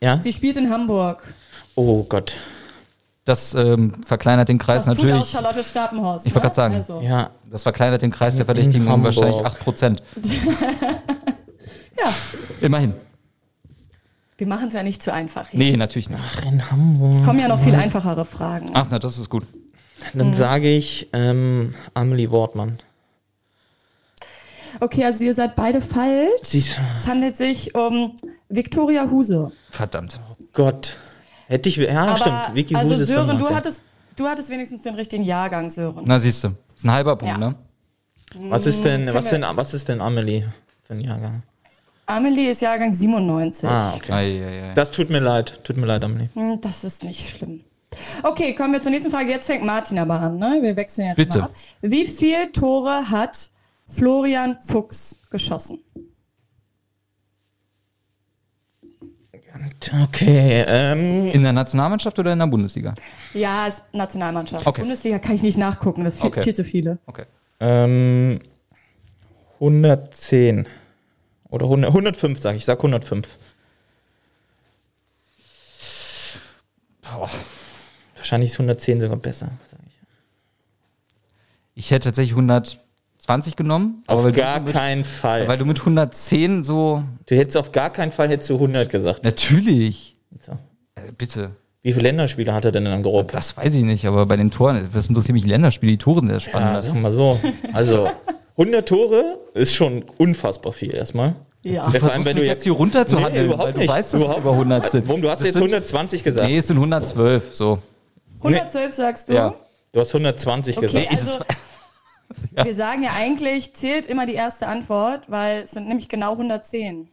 ja? 0.00 0.18
Sie 0.20 0.32
spielt 0.32 0.56
in 0.56 0.68
Hamburg. 0.70 1.22
Oh 1.76 2.02
Gott. 2.02 2.34
Das 3.24 3.54
ähm, 3.54 3.94
verkleinert 4.04 4.48
den 4.48 4.58
Kreis 4.58 4.84
Das 4.84 4.96
tut 4.96 5.04
auch 5.06 5.10
natürlich. 5.10 5.30
Charlotte 5.30 5.62
Starpenhorst. 5.64 6.26
Ich 6.26 6.34
wollte 6.34 6.46
ne? 6.48 6.54
gerade 6.54 6.54
sagen. 6.56 6.74
Also, 6.74 7.00
Ja, 7.02 7.30
Das 7.50 7.62
verkleinert 7.62 8.02
den 8.02 8.10
Kreis 8.10 8.34
der 8.36 8.44
Verdächtigen 8.46 8.86
um 8.86 8.92
Hamburg. 8.94 9.16
wahrscheinlich 9.16 9.42
8%. 9.42 9.98
ja, 11.98 12.12
Immerhin. 12.60 12.94
Wir 14.38 14.46
machen 14.46 14.68
es 14.68 14.74
ja 14.74 14.82
nicht 14.82 15.02
zu 15.02 15.12
einfach. 15.12 15.48
Hier. 15.48 15.58
Nee, 15.58 15.76
natürlich 15.76 16.10
nicht. 16.10 16.20
ach, 16.22 16.42
in 16.44 16.70
Hamburg. 16.70 17.10
Es 17.10 17.22
kommen 17.22 17.38
ja 17.38 17.48
noch 17.48 17.58
viel 17.58 17.74
einfachere 17.74 18.24
Fragen. 18.24 18.70
Ach, 18.74 18.86
na, 18.90 18.98
das 18.98 19.18
ist 19.18 19.28
gut. 19.30 19.44
Dann 20.12 20.34
sage 20.34 20.68
ich 20.76 21.08
ähm, 21.12 21.74
Amelie 21.94 22.30
Wortmann. 22.30 22.78
Okay, 24.80 25.04
also 25.04 25.24
ihr 25.24 25.34
seid 25.34 25.56
beide 25.56 25.80
falsch. 25.80 26.28
Siehst- 26.42 26.76
Es 26.94 27.06
handelt 27.06 27.36
sich 27.36 27.74
um 27.74 28.14
Viktoria 28.48 29.08
Huse. 29.10 29.52
Verdammt. 29.70 30.20
Gott. 30.52 30.96
Hätte 31.46 31.68
ich. 31.68 31.76
Ja, 31.76 32.02
Aber 32.04 32.18
stimmt. 32.18 32.54
Vicky 32.54 32.74
also 32.74 32.92
Huse 32.92 33.02
ist 33.02 33.08
Sören, 33.08 33.28
du 33.28 33.44
95. 33.46 33.56
hattest, 33.56 33.82
du 34.16 34.26
hattest 34.26 34.50
wenigstens 34.50 34.82
den 34.82 34.94
richtigen 34.96 35.22
Jahrgang, 35.24 35.70
Sören. 35.70 36.04
Na, 36.06 36.18
siehst 36.18 36.44
du. 36.44 36.48
Ist 36.76 36.84
ein 36.84 36.90
halber 36.92 37.16
Punkt, 37.16 37.32
Ja. 37.32 37.38
ne? 37.38 37.54
Was 38.50 38.66
ist 38.66 38.84
denn, 38.84 39.12
was 39.14 39.30
denn, 39.30 39.44
was 39.54 39.72
ist 39.72 39.88
denn 39.88 40.00
Amelie 40.00 40.46
für 40.82 40.92
ein 40.94 41.00
Jahrgang? 41.00 41.42
Amelie 42.06 42.50
ist 42.50 42.62
Jahrgang 42.62 42.92
97. 42.94 43.68
Ah, 43.68 43.94
okay. 43.96 44.12
Ei, 44.12 44.44
ei, 44.44 44.70
ei. 44.70 44.74
Das 44.74 44.90
tut 44.92 45.10
mir 45.10 45.18
leid. 45.20 45.60
Tut 45.64 45.76
mir 45.76 45.86
leid, 45.86 46.04
Amelie. 46.04 46.28
Hm, 46.34 46.60
Das 46.60 46.84
ist 46.84 47.02
nicht 47.02 47.28
schlimm. 47.30 47.64
Okay, 48.22 48.54
kommen 48.54 48.72
wir 48.74 48.80
zur 48.80 48.90
nächsten 48.92 49.10
Frage. 49.10 49.30
Jetzt 49.30 49.46
fängt 49.46 49.64
Martin 49.64 49.98
aber 49.98 50.20
an, 50.20 50.38
ne? 50.38 50.58
Wir 50.60 50.76
wechseln 50.76 51.06
jetzt 51.08 51.16
Bitte. 51.16 51.38
mal 51.38 51.44
ab. 51.46 51.52
Wie 51.80 52.04
viele 52.04 52.52
Tore 52.52 53.10
hat 53.10 53.50
Florian 53.88 54.58
Fuchs 54.60 55.20
geschossen? 55.30 55.80
Okay, 60.04 60.64
ähm, 60.66 61.30
In 61.32 61.42
der 61.42 61.52
Nationalmannschaft 61.52 62.18
oder 62.18 62.32
in 62.32 62.38
der 62.38 62.46
Bundesliga? 62.46 62.94
Ja, 63.32 63.68
Nationalmannschaft. 63.92 64.66
Okay. 64.66 64.80
Bundesliga 64.82 65.18
kann 65.18 65.34
ich 65.34 65.42
nicht 65.42 65.56
nachgucken, 65.56 66.04
das 66.04 66.14
ist 66.14 66.20
viel, 66.20 66.28
Okay. 66.30 66.42
viel 66.42 66.54
zu 66.54 66.64
viele. 66.64 66.98
Okay. 67.06 67.24
ähm, 67.60 68.40
110. 69.60 70.66
Oder 71.48 71.66
100, 71.66 71.88
105, 71.88 72.40
sag 72.40 72.54
ich. 72.54 72.60
Ich 72.60 72.64
sag 72.64 72.78
105. 72.78 73.28
Boah. 77.02 77.30
Wahrscheinlich 78.16 78.50
ist 78.50 78.56
110 78.56 79.00
sogar 79.00 79.16
besser, 79.16 79.50
sag 79.70 79.78
ich. 79.86 79.94
Ich 81.74 81.90
hätte 81.90 82.08
tatsächlich 82.08 82.32
120 82.32 83.54
genommen. 83.54 84.02
Auf 84.06 84.32
gar 84.32 84.60
mit, 84.60 84.72
keinen 84.72 85.04
Fall. 85.04 85.46
Weil 85.46 85.58
du 85.58 85.64
mit 85.64 85.78
110 85.78 86.62
so. 86.62 87.04
du 87.26 87.36
hättest 87.36 87.56
auf 87.56 87.70
gar 87.70 87.90
keinen 87.90 88.10
Fall 88.10 88.28
hättest 88.28 88.50
du 88.50 88.54
100 88.54 88.88
gesagt. 88.88 89.24
Natürlich. 89.24 90.16
So. 90.40 90.52
Äh, 90.94 91.12
bitte. 91.16 91.52
Wie 91.82 91.92
viele 91.92 92.08
Länderspiele 92.08 92.52
hat 92.52 92.64
er 92.64 92.72
denn 92.72 92.84
dann 92.84 93.04
grob? 93.04 93.30
Das 93.30 93.56
weiß 93.56 93.72
ich 93.74 93.84
nicht, 93.84 94.06
aber 94.06 94.26
bei 94.26 94.36
den 94.36 94.50
Toren, 94.50 94.88
was 94.90 95.08
interessiert 95.08 95.34
mich 95.34 95.46
Länderspiele? 95.46 95.92
Die 95.92 95.98
Tore 95.98 96.18
sind 96.18 96.30
ja 96.30 96.40
spannend. 96.40 96.72
Ja, 96.72 96.82
sag 96.82 96.94
mal 96.94 97.12
so. 97.12 97.38
Also 97.72 98.08
100 98.58 98.88
Tore 98.88 99.38
ist 99.54 99.74
schon 99.74 100.04
unfassbar 100.18 100.72
viel 100.72 100.94
erstmal. 100.94 101.36
Ja. 101.62 101.82
Vor 101.82 101.92
allem, 101.92 102.00
Versuchst 102.00 102.24
wenn 102.26 102.36
du 102.36 102.44
jetzt 102.44 102.62
hier 102.62 102.72
runter 102.72 103.06
zu 103.06 103.16
Nee, 103.16 103.22
handeln, 103.24 103.46
überhaupt 103.46 103.64
weil 103.64 103.72
du 103.72 103.78
nicht. 103.80 103.88
weißt, 103.90 104.14
dass 104.14 104.20
es 104.20 104.24
Überhaupt 104.26 104.42
über 104.44 104.52
100 104.52 104.90
sind. 104.90 105.08
Warum? 105.08 105.22
Du 105.22 105.28
hast 105.30 105.38
Das 105.40 105.46
jetzt 105.46 105.54
sind, 105.54 105.62
120 105.64 106.22
gesagt. 106.22 106.48
Nee, 106.48 106.58
es 106.58 106.66
sind 106.68 106.76
112, 106.76 107.54
so. 107.54 107.78
112 108.40 108.92
sagst 108.94 109.28
du? 109.28 109.34
Ja. 109.34 109.54
Du 109.92 110.00
hast 110.00 110.08
120 110.14 110.76
Okay, 110.76 110.86
gesagt. 110.86 111.10
also 111.10 111.38
wir 112.64 112.74
sagen 112.74 113.02
ja 113.02 113.10
eigentlich, 113.18 113.74
zählt 113.74 114.06
immer 114.06 114.26
die 114.26 114.34
erste 114.34 114.68
Antwort, 114.68 115.22
weil 115.28 115.62
es 115.62 115.72
sind 115.72 115.88
nämlich 115.88 116.08
genau 116.08 116.32
110. 116.32 117.08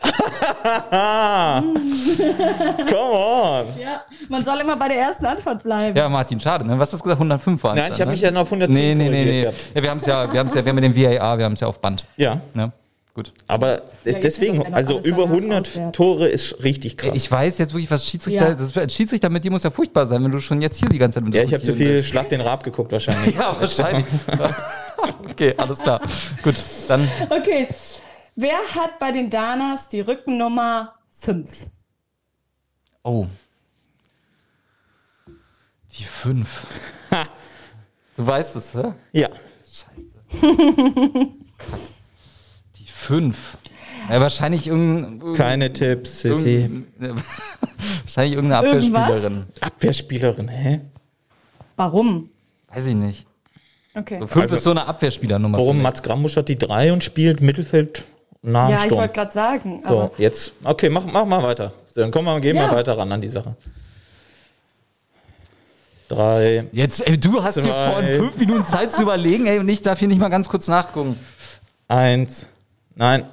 Come 2.90 3.12
on. 3.12 3.66
Ja, 3.78 4.02
man 4.28 4.44
soll 4.44 4.58
immer 4.60 4.76
bei 4.76 4.88
der 4.88 4.98
ersten 4.98 5.26
Antwort 5.26 5.62
bleiben. 5.62 5.96
Ja, 5.96 6.08
Martin, 6.08 6.40
schade, 6.40 6.66
ne? 6.66 6.78
Was 6.78 6.92
hast 6.92 7.00
du 7.00 7.04
gesagt? 7.04 7.20
105 7.20 7.62
waren 7.64 7.76
Nein, 7.76 7.92
ich 7.92 8.00
habe 8.00 8.10
mich 8.10 8.20
ja 8.20 8.30
noch 8.30 8.42
auf 8.42 8.52
110 8.52 8.76
Nee, 8.76 8.94
nee, 8.94 9.08
nee, 9.10 9.24
nee. 9.24 9.40
gehabt. 9.42 9.56
Ja, 9.74 9.82
wir 9.82 9.90
haben 9.90 9.98
es 9.98 10.06
ja, 10.06 10.32
wir 10.32 10.40
haben 10.40 10.46
es 10.48 10.54
ja, 10.54 10.64
wir 10.64 10.70
haben 10.70 10.82
ja 10.82 10.88
den 10.88 10.96
VAR, 11.20 11.38
wir 11.38 11.44
haben 11.44 11.52
es 11.54 11.60
ja 11.60 11.66
auf 11.66 11.80
Band. 11.80 12.04
Ja, 12.16 12.40
Ne? 12.54 12.72
Gut. 13.14 13.32
aber 13.48 13.80
jetzt 14.04 14.22
deswegen, 14.22 14.60
ja 14.62 14.68
also 14.70 15.00
über 15.00 15.22
danach 15.22 15.34
100 15.38 15.60
auswerten. 15.60 15.92
Tore 15.92 16.28
ist 16.28 16.62
richtig 16.62 16.96
krass. 16.98 17.10
Ich 17.14 17.28
weiß 17.28 17.58
jetzt 17.58 17.72
wirklich, 17.74 17.90
was 17.90 18.06
Schiedsrichter, 18.06 18.50
Ja. 18.50 18.54
das 18.54 18.76
als 18.78 18.94
Schiedsrichter 18.94 19.28
mit 19.28 19.42
dir 19.42 19.50
muss 19.50 19.64
ja 19.64 19.72
furchtbar 19.72 20.06
sein, 20.06 20.22
wenn 20.22 20.30
du 20.30 20.38
schon 20.38 20.62
jetzt 20.62 20.78
hier 20.78 20.88
die 20.88 20.98
ganze 20.98 21.16
Zeit 21.16 21.24
mit 21.24 21.34
ja, 21.34 21.42
ich 21.42 21.52
habe 21.52 21.62
zu 21.62 21.74
viel 21.74 22.00
Schlag 22.04 22.28
den 22.28 22.40
Rab 22.40 22.62
geguckt 22.62 22.92
wahrscheinlich. 22.92 23.34
Ja, 23.36 23.56
wahrscheinlich. 23.58 24.06
okay, 25.30 25.52
alles 25.56 25.80
klar. 25.80 26.00
Gut, 26.44 26.54
dann 26.88 27.00
Okay, 27.30 27.66
wer 28.38 28.56
hat 28.74 28.98
bei 28.98 29.10
den 29.12 29.30
Danas 29.30 29.88
die 29.88 30.00
Rückennummer 30.00 30.94
5? 31.10 31.66
Oh. 33.02 33.26
Die 35.98 36.04
5. 36.04 36.66
Du 38.16 38.26
weißt 38.26 38.56
es, 38.56 38.74
hä? 38.74 38.92
Ja. 39.12 39.28
Die 42.76 42.84
5. 42.86 43.56
Ja, 44.10 44.20
wahrscheinlich 44.20 44.66
irgendein, 44.66 45.34
Keine 45.34 45.72
Tipps, 45.72 46.20
Sissi. 46.20 46.84
wahrscheinlich 48.04 48.34
irgendeine 48.34 48.66
Irgendwas? 48.66 49.02
Abwehrspielerin. 49.02 49.46
Abwehrspielerin, 49.60 50.48
hä? 50.48 50.80
Warum? 51.76 52.30
Weiß 52.68 52.86
ich 52.86 52.94
nicht. 52.94 53.26
Okay. 53.94 54.18
So 54.20 54.26
fünf 54.26 54.42
Also- 54.44 54.56
ist 54.56 54.62
so 54.64 54.70
eine 54.70 54.86
Abwehrspielernummer. 54.86 55.58
Warum. 55.58 55.82
Mats 55.82 56.02
Grambusch 56.02 56.36
hat 56.36 56.48
die 56.48 56.58
drei 56.58 56.92
und 56.92 57.02
spielt 57.04 57.40
Mittelfeld 57.40 58.04
nah 58.42 58.70
Ja, 58.70 58.84
ich 58.84 58.90
wollte 58.92 59.14
gerade 59.14 59.32
sagen. 59.32 59.80
So, 59.82 59.88
Aber 59.88 60.10
jetzt, 60.18 60.52
okay, 60.64 60.88
mach, 60.88 61.04
mach 61.06 61.24
mal 61.26 61.42
weiter. 61.42 61.72
So, 61.92 62.00
dann 62.00 62.10
komm 62.10 62.24
mal, 62.24 62.40
gehen 62.40 62.54
wir 62.54 62.62
Ja. 62.62 62.72
weiter 62.74 62.96
ran 62.96 63.10
an 63.12 63.20
die 63.20 63.28
Sache. 63.28 63.56
Drei, 66.08 66.66
Jetzt, 66.72 67.06
ey, 67.06 67.18
du 67.20 67.42
hast 67.42 67.54
hier 67.54 67.64
Zwei. 67.64 67.92
vorhin 67.92 68.16
fünf 68.18 68.36
Minuten 68.38 68.64
Zeit 68.64 68.92
zu 68.92 69.02
überlegen, 69.02 69.46
ey, 69.46 69.58
und 69.58 69.68
ich 69.68 69.82
darf 69.82 69.98
hier 69.98 70.08
nicht 70.08 70.18
mal 70.18 70.30
ganz 70.30 70.48
kurz 70.48 70.66
nachgucken. 70.68 71.18
eins, 71.86 72.46
nein, 72.94 73.24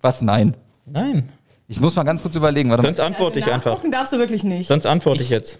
Was? 0.00 0.22
Nein. 0.22 0.54
nein. 0.86 1.30
Ich 1.68 1.78
muss 1.78 1.94
mal 1.94 2.02
ganz 2.04 2.22
kurz 2.22 2.34
überlegen. 2.34 2.70
Warte 2.70 2.82
mal. 2.82 2.88
Sonst 2.88 3.00
antworte 3.00 3.38
ich 3.38 3.44
einfach. 3.44 3.54
Also 3.66 3.68
nachgucken 3.70 3.92
darfst 3.92 4.12
du 4.14 4.18
wirklich 4.18 4.42
nicht. 4.42 4.66
Sonst 4.66 4.86
antworte 4.86 5.22
ich, 5.22 5.28
jetzt. 5.30 5.58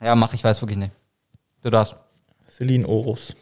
Ja, 0.00 0.14
mach, 0.14 0.32
ich 0.32 0.42
weiß 0.44 0.62
wirklich 0.62 0.78
nicht. 0.78 0.92
Du 1.62 1.70
darfst. 1.70 1.96
Celine 2.48 2.86
Orus. 2.86 3.34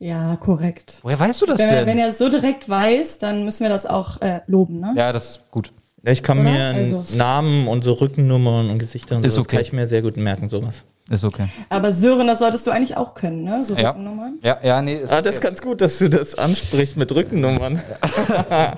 Ja, 0.00 0.36
korrekt. 0.36 1.00
Woher 1.02 1.18
weißt 1.18 1.40
du 1.42 1.46
das 1.46 1.58
Wenn, 1.58 1.68
er- 1.68 1.76
denn? 1.76 1.86
wenn 1.86 1.98
er 1.98 2.08
es 2.08 2.18
so 2.18 2.28
direkt 2.28 2.68
weiß, 2.68 3.18
dann 3.18 3.44
müssen 3.44 3.64
wir 3.64 3.68
das 3.70 3.84
auch 3.86 4.20
äh, 4.20 4.40
loben, 4.46 4.78
ne? 4.80 4.94
ja, 4.96 5.12
das 5.12 5.30
ist 5.30 5.50
gut. 5.50 5.72
Ja, 6.04 6.12
Ich 6.12 6.22
kann 6.22 6.38
Oder? 6.40 6.50
mir 6.50 6.64
Also- 6.66 7.16
Namen 7.16 7.66
und 7.66 7.82
so 7.82 7.94
Rückennummern 7.94 8.70
und 8.70 8.78
Gesichter 8.78 9.16
und 9.16 9.22
so, 9.22 9.28
das 9.28 9.38
okay. 9.38 9.56
kann 9.56 9.62
ich 9.62 9.72
mir 9.72 9.86
sehr 9.88 10.02
gut 10.02 10.16
merken, 10.16 10.48
sowas. 10.48 10.84
Ist 11.10 11.24
okay. 11.24 11.46
Aber 11.70 11.92
Sören, 11.94 12.26
das 12.26 12.38
solltest 12.40 12.66
du 12.66 12.70
eigentlich 12.70 12.96
auch 12.98 13.14
können, 13.14 13.42
ne? 13.42 13.64
So 13.64 13.74
Ja. 13.74 13.90
Rückennummern. 13.90 14.38
Ja, 14.42 14.58
ja, 14.62 14.82
nee. 14.82 14.98
Ist 14.98 15.10
Ah, 15.12 15.22
das 15.22 15.36
ist 15.36 15.40
ganz 15.40 15.62
gut, 15.62 15.80
dass 15.80 15.96
du 15.98 16.10
das 16.10 16.34
ansprichst 16.36 16.98
mit 16.98 17.10
Rückennummern. 17.12 17.80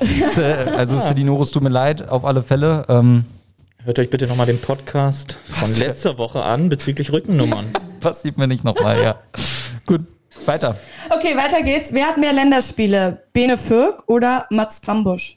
ist, 0.00 0.38
äh, 0.38 0.42
also, 0.76 0.98
Selinorus, 1.00 1.50
tut 1.50 1.62
mir 1.64 1.70
leid, 1.70 2.08
auf 2.08 2.24
alle 2.24 2.42
Fälle. 2.42 2.84
Ähm, 2.88 3.24
Hört 3.84 3.98
euch 3.98 4.10
bitte 4.10 4.26
nochmal 4.28 4.46
den 4.46 4.60
Podcast 4.60 5.38
von 5.48 5.74
letzter 5.76 6.18
Woche 6.18 6.42
an 6.42 6.68
bezüglich 6.68 7.12
Rückennummern. 7.12 7.64
passiert 8.00 8.38
mir 8.38 8.46
nicht 8.46 8.62
nochmal, 8.62 9.02
ja. 9.02 9.16
Gut, 9.86 10.02
weiter. 10.46 10.76
Okay, 11.10 11.36
weiter 11.36 11.62
geht's. 11.62 11.92
Wer 11.92 12.06
hat 12.06 12.16
mehr 12.18 12.32
Länderspiele? 12.32 13.24
Bene 13.32 13.58
Fürk 13.58 14.08
oder 14.08 14.46
Mats 14.50 14.80
Krambusch? 14.80 15.36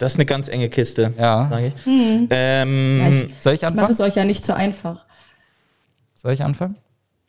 Das 0.00 0.12
ist 0.12 0.16
eine 0.18 0.26
ganz 0.26 0.48
enge 0.48 0.68
Kiste, 0.68 1.14
Ja. 1.16 1.48
sage 1.48 1.68
ich. 1.68 1.86
Ja, 1.86 2.26
Ähm, 2.30 3.26
ich 3.28 3.34
Soll 3.40 3.54
ich 3.54 3.62
mache 3.62 3.70
anfangen? 3.72 3.92
es 3.92 4.00
euch 4.00 4.16
ja 4.16 4.24
nicht 4.24 4.44
so 4.44 4.52
einfach. 4.52 5.04
Soll 6.16 6.32
ich 6.32 6.42
anfangen? 6.42 6.76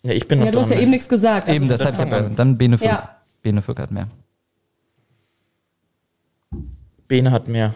ja, 0.01 0.13
ich 0.13 0.27
bin 0.27 0.39
noch 0.39 0.45
Ja, 0.45 0.51
du 0.51 0.59
hast 0.59 0.69
ja 0.69 0.75
dran. 0.75 0.83
eben 0.83 0.91
nichts 0.91 1.07
gesagt. 1.09 1.47
Eben, 1.49 1.69
also- 1.69 1.75
deshalb 1.85 1.95
ich 2.05 2.11
ja- 2.11 2.29
dann 2.29 2.57
Bene 2.57 2.77
Fürk. 2.77 2.89
Ja. 2.89 3.17
Bene 3.43 3.61
Fürk 3.61 3.79
hat 3.79 3.91
mehr. 3.91 4.07
Bene 7.07 7.31
hat 7.31 7.47
mehr. 7.47 7.73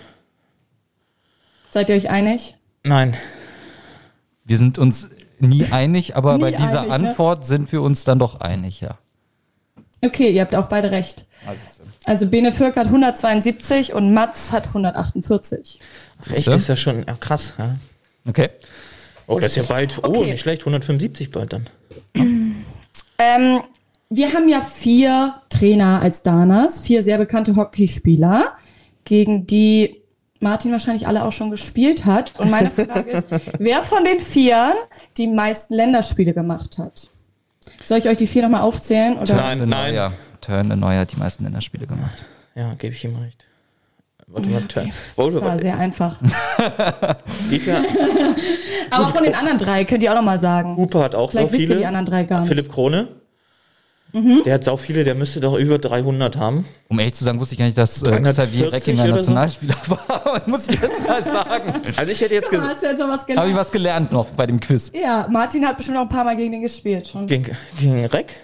Seid 1.69 1.89
ihr 1.89 1.95
euch 1.95 2.09
einig? 2.09 2.55
Nein. 2.83 3.15
Wir 4.43 4.57
sind 4.57 4.77
uns 4.77 5.09
nie 5.41 5.65
einig, 5.71 6.15
aber 6.15 6.35
Nie 6.35 6.41
bei 6.41 6.51
dieser 6.51 6.81
einig, 6.81 6.97
ne? 6.97 7.09
Antwort 7.09 7.45
sind 7.45 7.71
wir 7.71 7.81
uns 7.81 8.03
dann 8.03 8.19
doch 8.19 8.39
einig, 8.41 8.81
ja. 8.81 8.97
Okay, 10.03 10.31
ihr 10.31 10.41
habt 10.41 10.55
auch 10.55 10.65
beide 10.67 10.91
recht. 10.91 11.25
Also 12.05 12.27
Bene 12.27 12.51
Fürk 12.51 12.75
hat 12.77 12.87
172 12.87 13.93
und 13.93 14.13
Mats 14.13 14.51
hat 14.51 14.67
148. 14.67 15.79
Ach, 16.19 16.27
echt, 16.27 16.35
Siehste? 16.37 16.51
ist 16.53 16.67
ja 16.67 16.75
schon 16.75 17.05
krass. 17.19 17.53
Ja. 17.57 17.75
Okay. 18.27 18.49
Oh, 19.27 19.39
das 19.39 19.55
ist 19.55 19.69
ja 19.69 19.73
bald. 19.75 19.99
Oh, 20.03 20.07
Okay. 20.07 20.31
nicht 20.31 20.41
schlecht. 20.41 20.63
175 20.63 21.31
bald 21.31 21.53
dann. 21.53 21.67
Ähm, 22.15 23.61
wir 24.09 24.33
haben 24.33 24.49
ja 24.49 24.61
vier 24.61 25.35
Trainer 25.49 26.01
als 26.01 26.23
Danas, 26.23 26.81
vier 26.81 27.03
sehr 27.03 27.17
bekannte 27.17 27.55
Hockeyspieler, 27.55 28.53
gegen 29.05 29.45
die 29.47 30.00
Martin 30.41 30.71
wahrscheinlich 30.71 31.07
alle 31.07 31.23
auch 31.23 31.31
schon 31.31 31.49
gespielt 31.51 32.05
hat. 32.05 32.33
Und 32.39 32.49
meine 32.49 32.69
Frage 32.71 33.09
ist, 33.11 33.27
wer 33.59 33.83
von 33.83 34.03
den 34.03 34.19
Vieren 34.19 34.73
die 35.17 35.27
meisten 35.27 35.73
Länderspiele 35.73 36.33
gemacht 36.33 36.77
hat? 36.77 37.09
Soll 37.83 37.99
ich 37.99 38.07
euch 38.09 38.17
die 38.17 38.27
vier 38.27 38.41
nochmal 38.43 38.61
aufzählen? 38.61 39.17
Oder? 39.17 39.35
Nein, 39.35 39.59
Turn 39.59 39.69
nein. 39.69 39.93
Neuer. 39.93 40.13
Turn 40.41 40.67
Neuer 40.79 40.99
hat 41.01 41.11
die 41.11 41.17
meisten 41.17 41.43
Länderspiele 41.43 41.85
gemacht. 41.87 42.23
Ja, 42.55 42.73
gebe 42.73 42.93
ich 42.93 43.03
ihm 43.05 43.15
recht. 43.15 43.45
Warte 44.27 44.47
mal, 44.49 44.61
Turn. 44.61 44.91
Das 45.17 45.35
Oh, 45.35 45.41
war 45.41 45.59
sehr 45.59 45.77
einfach. 45.77 46.19
wie 47.49 47.59
viel? 47.59 47.75
Aber 48.89 49.09
von 49.09 49.23
den 49.23 49.35
anderen 49.35 49.57
drei 49.57 49.83
könnt 49.85 50.03
ihr 50.03 50.11
auch 50.11 50.15
nochmal 50.15 50.39
sagen. 50.39 50.75
Hupe 50.77 51.03
hat 51.03 51.15
auch 51.15 51.31
so 51.31 51.37
Vielleicht 51.37 51.53
wisst 51.53 51.61
ihr 51.63 51.67
die 51.67 51.73
viele. 51.75 51.87
anderen 51.87 52.05
drei 52.05 52.23
gar 52.23 52.39
nicht. 52.41 52.49
Philipp 52.49 52.71
Krone. 52.71 53.09
Der 54.13 54.55
hat 54.55 54.63
so 54.63 54.75
viele, 54.77 55.03
der 55.03 55.15
müsste 55.15 55.39
doch 55.39 55.57
über 55.57 55.79
300 55.79 56.35
haben. 56.37 56.65
Um 56.89 56.99
ehrlich 56.99 57.13
zu 57.13 57.23
sagen, 57.23 57.39
wusste 57.39 57.55
ich 57.55 57.59
gar 57.59 57.65
nicht, 57.65 57.77
dass 57.77 58.01
äh, 58.03 58.09
340 58.09 58.33
Xavier 58.33 58.71
Reckinger 58.73 59.03
oder 59.03 59.11
so? 59.13 59.15
Nationalspieler 59.31 59.75
war. 59.87 60.41
muss 60.47 60.67
ich 60.67 60.81
jetzt 60.81 61.07
mal 61.07 61.23
sagen. 61.23 61.73
Also 61.95 62.11
ich 62.11 62.19
hätte 62.21 62.33
jetzt 62.35 62.47
Du 62.47 62.51
gesagt, 62.51 62.71
hast 62.75 62.83
jetzt 62.83 62.99
noch 62.99 63.07
was 63.07 63.21
Habe 63.21 63.29
ich 63.31 63.35
gelernt. 63.37 63.55
was 63.55 63.71
gelernt 63.71 64.11
noch 64.11 64.25
bei 64.31 64.45
dem 64.47 64.59
Quiz. 64.59 64.91
Ja, 64.93 65.27
Martin 65.29 65.65
hat 65.65 65.77
bestimmt 65.77 65.95
noch 65.95 66.03
ein 66.03 66.09
paar 66.09 66.23
Mal 66.25 66.35
gegen 66.35 66.51
den 66.51 66.61
gespielt 66.61 67.07
schon. 67.07 67.27
gegen, 67.27 67.55
gegen 67.79 68.05
Reck. 68.05 68.35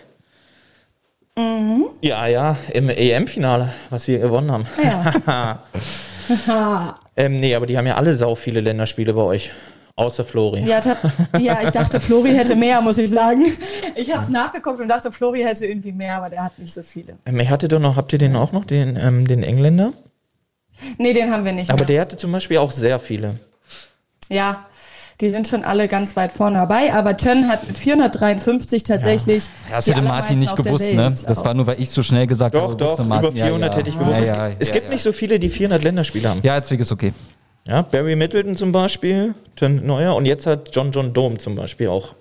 Ja, 2.02 2.26
ja, 2.28 2.58
im 2.74 2.90
EM-Finale, 2.90 3.72
was 3.92 4.08
wir 4.08 4.18
gewonnen 4.20 4.52
haben. 4.52 4.66
Ja. 4.84 5.60
Ähm, 7.20 7.38
nee, 7.38 7.56
aber 7.56 7.66
die 7.66 7.76
haben 7.78 7.88
ja 7.88 7.96
alle 7.96 8.16
sau 8.16 8.36
viele 8.36 8.62
Länderspiele 8.62 9.12
bei 9.14 9.22
euch. 9.24 9.52
Außer 9.98 10.24
Flori. 10.24 10.64
Ja, 10.64 10.80
ja, 11.40 11.58
ich 11.64 11.72
dachte, 11.72 12.00
Flori 12.00 12.30
hätte 12.30 12.56
mehr, 12.56 12.82
muss 12.82 13.00
ich 13.00 13.10
sagen. 13.10 13.44
Ich 13.96 14.12
habe 14.12 14.22
es 14.22 14.30
nachgeguckt 14.30 14.80
und 14.80 14.88
dachte, 14.88 15.12
Flori 15.12 15.42
hätte 15.42 15.66
irgendwie 15.66 15.92
mehr, 15.92 16.18
aber 16.18 16.30
der 16.30 16.44
hat 16.44 16.60
nicht 16.60 16.72
so 16.72 16.84
viele. 16.84 17.18
Ähm, 17.26 17.40
ihr 17.40 17.50
hattet 17.50 17.72
doch 17.72 17.80
noch, 17.80 17.96
habt 17.96 18.14
ihr 18.14 18.20
den 18.20 18.36
auch 18.36 18.52
noch, 18.52 18.64
den, 18.64 18.96
ähm, 18.96 19.28
den 19.28 19.42
Engländer? 19.42 19.94
Nee, 21.00 21.14
den 21.14 21.32
haben 21.32 21.46
wir 21.46 21.52
nicht 21.52 21.72
Aber 21.72 21.80
mehr. 21.80 21.88
der 21.88 22.02
hatte 22.02 22.16
zum 22.16 22.32
Beispiel 22.32 22.58
auch 22.58 22.72
sehr 22.72 23.00
viele. 23.00 23.40
Ja, 24.30 24.68
die 25.20 25.32
sind 25.32 25.48
schon 25.48 25.64
alle 25.64 25.88
ganz 25.88 26.16
weit 26.16 26.32
vorne 26.32 26.60
dabei, 26.60 26.94
aber 26.94 27.18
Tön 27.18 27.48
hat 27.48 27.68
mit 27.68 27.80
453 27.80 28.84
tatsächlich. 28.84 29.46
Das 29.72 29.86
die 29.86 29.92
hätte 29.92 30.04
Martin 30.04 30.38
nicht 30.38 30.56
gewusst, 30.56 30.94
ne? 30.94 31.16
Das 31.26 31.40
auch. 31.40 31.46
war 31.46 31.56
nur, 31.56 31.66
weil 31.66 31.82
ich 31.82 31.90
so 31.90 32.04
schnell 32.04 32.28
gesagt 32.28 32.54
Doch, 32.54 32.62
habe. 32.62 32.76
doch, 32.76 32.90
wusste 32.90 33.02
über 33.02 33.16
Martin, 33.16 33.34
400 33.34 33.76
hätte 33.78 33.90
ich 33.90 33.98
gewusst. 33.98 34.28
Ja, 34.28 34.50
ja, 34.50 34.56
es 34.60 34.68
ja, 34.68 34.74
gibt 34.76 34.86
ja. 34.86 34.94
nicht 34.94 35.02
so 35.02 35.12
viele, 35.12 35.40
die 35.40 35.50
400 35.50 35.82
Länderspiele 35.82 36.30
haben. 36.30 36.42
Ja, 36.44 36.62
Zwick 36.62 36.82
ist 36.82 36.92
okay. 36.92 37.14
Ja, 37.68 37.82
Barry 37.82 38.16
Middleton 38.16 38.56
zum 38.56 38.72
Beispiel, 38.72 39.36
Turn 39.56 39.86
Neuer 39.86 40.16
und 40.16 40.26
jetzt 40.26 40.46
hat 40.46 40.70
John 40.74 40.92
John 40.92 41.14
Dome 41.14 41.38
zum 41.38 41.56
Beispiel 41.56 41.90
auch 41.90 42.16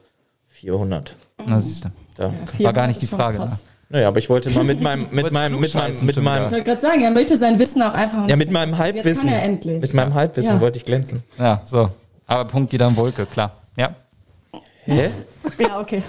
400. 0.48 1.14
Na, 1.46 1.60
siehst 1.60 1.84
du. 1.84 1.88
Da. 2.16 2.32
war 2.64 2.72
gar 2.72 2.86
nicht 2.88 3.00
die 3.00 3.06
Frage, 3.06 3.38
krass. 3.38 3.64
Naja, 3.88 4.08
aber 4.08 4.18
ich 4.18 4.28
wollte 4.28 4.50
mal 4.50 4.64
mit 4.64 4.80
meinem, 4.80 5.06
mit 5.12 5.32
meinem, 5.32 5.60
mit 5.60 5.72
meinem, 5.74 5.90
mit 6.04 6.14
schon 6.14 6.22
Ich 6.22 6.28
meinem, 6.28 6.50
wollte 6.50 6.64
gerade 6.64 6.80
sagen, 6.80 7.02
er 7.02 7.12
möchte 7.12 7.38
sein 7.38 7.58
Wissen 7.60 7.80
auch 7.82 7.94
einfach 7.94 8.24
ein 8.24 8.28
ja, 8.28 8.34
mit 8.34 8.50
meinem 8.50 8.70
ausprobieren. 8.70 8.96
Jetzt 8.96 9.04
Halbwissen, 9.04 9.28
kann 9.28 9.36
er 9.38 9.42
endlich. 9.44 9.82
mit 9.82 9.94
meinem 9.94 10.14
Halbwissen 10.14 10.54
Ja. 10.54 10.60
wollte 10.60 10.78
ich 10.78 10.84
glänzen. 10.84 11.22
Ja, 11.38 11.60
so. 11.64 11.90
Aber 12.26 12.46
Punkt 12.46 12.70
geht 12.72 12.82
an 12.82 12.96
Wolke, 12.96 13.26
klar. 13.26 13.52
Ja. 13.76 13.94
Hä? 14.84 15.08
Ja, 15.58 15.78
okay. 15.78 16.02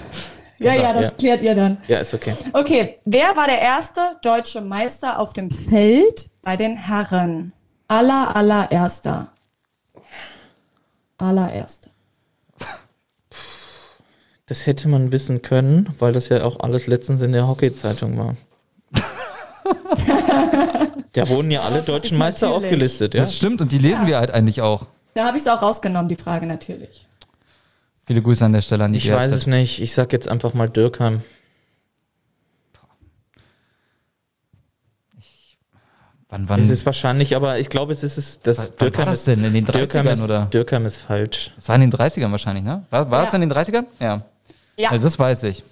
Ja, 0.58 0.74
ja, 0.74 0.91
das 0.94 1.03
Ja. 1.03 1.10
klärt 1.12 1.44
ihr 1.44 1.53
dann. 1.53 1.77
Ja, 1.88 2.00
ist 2.00 2.13
okay. 2.15 2.34
Okay, 2.53 2.96
wer 3.06 3.36
war 3.36 3.46
der 3.46 3.62
erste 3.62 4.00
deutsche 4.24 4.62
Meister 4.62 5.20
auf 5.20 5.34
dem 5.34 5.51
Feld 5.51 6.29
bei 6.41 6.58
den 6.58 6.75
Herren? 6.75 7.53
Aller, 7.88 8.36
allererster. 8.36 9.29
Allererster. 11.17 11.89
Das 14.46 14.65
hätte 14.65 14.88
man 14.88 15.12
wissen 15.12 15.41
können, 15.41 15.89
weil 16.00 16.13
das 16.13 16.29
ja 16.29 16.44
auch 16.44 16.60
alles 16.62 16.88
letztens 16.88 17.22
in 17.22 17.34
der 17.34 17.48
Hockey-Zeitung 17.48 18.17
war. 18.17 18.36
da 21.13 21.27
wurden 21.27 21.51
ja 21.51 21.62
alle 21.62 21.82
deutschen 21.82 22.13
ist 22.13 22.20
Meister 22.20 22.48
natürlich. 22.48 22.65
aufgelistet, 22.65 23.13
ja. 23.13 23.22
Das 23.22 23.36
stimmt 23.36 23.60
und 23.62 23.72
die 23.74 23.77
lesen 23.77 24.08
wir 24.08 24.17
halt 24.17 24.32
eigentlich 24.32 24.62
auch. 24.62 24.86
Da 25.15 25.25
habe 25.25 25.36
ich 25.36 25.44
es 25.44 25.50
auch 25.50 25.62
rausgenommen, 25.62 26.08
die 26.08 26.15
Frage 26.15 26.46
natürlich. 26.46 27.06
Viele 28.06 28.22
Grüße 28.22 28.46
an 28.46 28.53
der 28.53 28.62
Stelle 28.62 28.86
an 28.86 28.94
die 28.94 29.00
Ich 29.00 29.12
weiß 29.12 29.32
GRZ. 29.32 29.39
es 29.41 29.48
nicht. 29.48 29.82
Ich 29.82 29.94
sag 29.94 30.13
jetzt 30.13 30.29
einfach 30.29 30.53
mal 30.53 30.70
Dürkheim. 30.70 31.24
Wann, 36.30 36.50
wann, 36.50 36.60
Es 36.60 36.70
ist 36.70 36.86
wahrscheinlich, 36.86 37.36
aber 37.38 37.58
ich 37.60 37.70
glaube, 37.70 37.94
es 37.94 38.04
ist 38.04 38.18
es. 38.18 38.42
Das 38.42 38.58
wann 38.58 38.68
war 38.68 38.76
Dürkheim 38.78 39.06
das 39.06 39.20
ist, 39.20 39.28
denn? 39.28 39.44
In 39.46 39.54
den 39.54 39.64
Dürkheim 39.66 40.06
30ern 40.08 40.14
ist, 40.14 40.22
oder? 40.22 40.46
Dürkheim 40.52 40.86
ist 40.86 40.98
falsch. 40.98 41.52
Das 41.56 41.70
war 41.70 41.76
in 41.76 41.82
den 41.82 41.92
30ern 41.94 42.32
wahrscheinlich, 42.32 42.66
ne? 42.66 42.84
War, 42.90 43.10
war 43.10 43.24
es 43.24 43.32
Ja. 43.32 43.36
in 43.40 43.42
den 43.50 43.52
30ern? 43.54 43.86
Ja. 44.00 44.22
Ja, 44.78 44.90
Also 44.92 45.04
das 45.04 45.18
weiß 45.18 45.44
ich. 45.44 45.64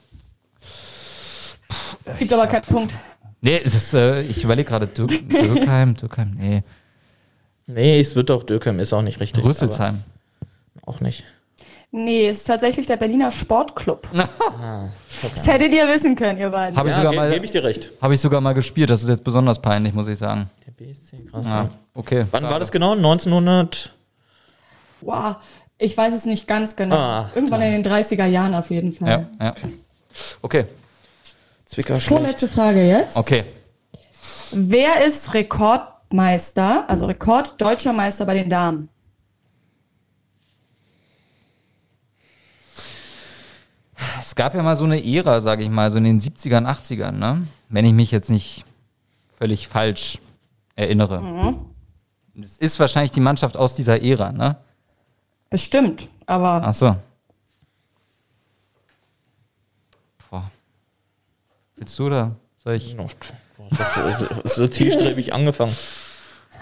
gibt 2.20 2.32
aber 2.32 2.48
keinen 2.48 2.64
Punkt. 2.64 2.94
Nee, 3.42 3.62
es 3.64 3.76
ist, 3.76 3.94
äh, 3.94 4.22
ich 4.22 4.44
überlege 4.44 4.70
gerade, 4.70 4.88
Dür 4.88 5.08
Dürkheim, 5.08 5.96
Dürkheim, 5.98 6.32
nee. 6.40 6.64
Nee, 7.68 8.00
es 8.00 8.16
wird 8.16 8.32
auch 8.32 8.44
Dürkheim, 8.44 8.80
ist 8.80 8.94
auch 8.94 9.02
nicht 9.02 9.20
richtig. 9.20 9.44
Rüsselsheim. 9.44 10.04
Auch 10.86 11.02
nicht. 11.02 11.24
Nee, 11.98 12.28
es 12.28 12.38
ist 12.38 12.44
tatsächlich 12.48 12.86
der 12.88 12.98
Berliner 12.98 13.32
Sportclub. 13.32 14.08
Das 15.34 15.48
hättet 15.48 15.74
ihr 15.74 15.88
wissen 15.88 16.14
können, 16.18 16.38
ihr 16.38 16.50
beiden. 16.50 16.75
Habe 16.78 16.90
ich, 16.90 16.96
Ja, 16.96 17.02
sogar 17.02 17.12
ge 17.14 17.20
mal- 17.22 17.32
gebe 17.32 17.46
ich 17.46 17.52
dir 17.52 17.64
recht. 17.64 17.90
hab 18.02 18.12
ich 18.12 18.20
sogar 18.20 18.42
mal 18.42 18.52
gespielt, 18.54 18.90
das 18.90 19.02
ist 19.02 19.08
jetzt 19.08 19.24
besonders 19.24 19.62
peinlich, 19.62 19.94
muss 19.94 20.10
ich 20.10 20.20
sagen. 20.20 20.50
Der 20.68 20.72
BSC, 20.74 21.24
krass. 21.32 21.46
Ja, 21.48 21.70
okay. 21.94 22.25
Wann 22.32 22.44
war 22.44 22.60
das 22.60 22.70
genau? 22.70 22.92
1900? 22.96 23.94
Wow, 25.00 25.38
ich 25.78 25.96
weiß 25.98 26.14
es 26.14 26.25
nicht 26.25 26.48
ganz 26.50 26.75
genau. 26.75 26.98
Ah, 26.98 27.30
Irgendwann 27.34 27.62
in 27.62 27.82
den 27.82 27.92
30er 27.94 28.25
Jahren 28.25 28.54
auf 28.56 28.70
jeden 28.72 28.92
Fall. 28.92 29.25
Ja, 29.40 29.46
ja. 29.46 29.56
Okay, 30.42 30.66
Zwickau 31.66 31.94
schlecht. 31.94 32.08
Vorletzte 32.08 32.48
Frage 32.50 32.86
jetzt. 32.86 33.16
okay. 33.16 33.46
Wer 34.52 35.06
ist 35.06 35.34
Rekordmeister, 35.34 36.84
also 36.90 37.06
Rekord 37.06 37.60
deutscher 37.62 37.94
Meister 37.94 38.25
bei 38.25 38.34
den 38.34 38.50
Damen? 38.50 38.90
Es 44.25 44.34
gab 44.34 44.55
ja 44.55 44.63
mal 44.63 44.75
so 44.75 44.86
eine 44.86 45.05
Ära, 45.05 45.39
sage 45.39 45.63
ich 45.63 45.70
mal, 45.70 45.91
so 45.91 45.98
in 45.98 46.03
den 46.03 46.20
70ern, 46.20 46.65
80ern, 46.65 47.12
ne? 47.12 47.48
Wenn 47.70 47.86
ich 47.86 47.94
mich 47.94 48.10
jetzt 48.10 48.32
nicht 48.32 48.65
völlig 49.38 49.67
falsch 49.67 50.20
erinnere. 50.75 51.55
Es 52.41 52.58
ist 52.58 52.79
wahrscheinlich 52.79 53.12
die 53.12 53.20
Mannschaft 53.20 53.55
aus 53.55 53.75
dieser 53.75 54.01
Ära, 54.01 54.32
ne? 54.32 54.58
Bestimmt, 55.51 56.10
aber 56.25 56.63
Ach 56.65 56.74
so. 56.74 56.96
Boah. 60.32 60.50
Willst 61.75 61.98
du 62.00 62.08
oder 62.08 62.36
soll 62.63 62.74
ich? 62.74 62.98
So 64.44 64.67
zielstrebig 64.67 65.34
angefangen. 65.34 65.75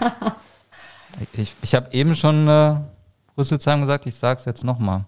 Ich, 1.34 1.52
ich 1.62 1.76
habe 1.76 1.92
eben 1.92 2.16
schon 2.16 2.48
äh, 2.48 2.76
Rüsselsheim 3.38 3.82
gesagt, 3.82 4.04
ich 4.06 4.16
sag's 4.16 4.46
jetzt 4.46 4.64
nochmal. 4.64 5.04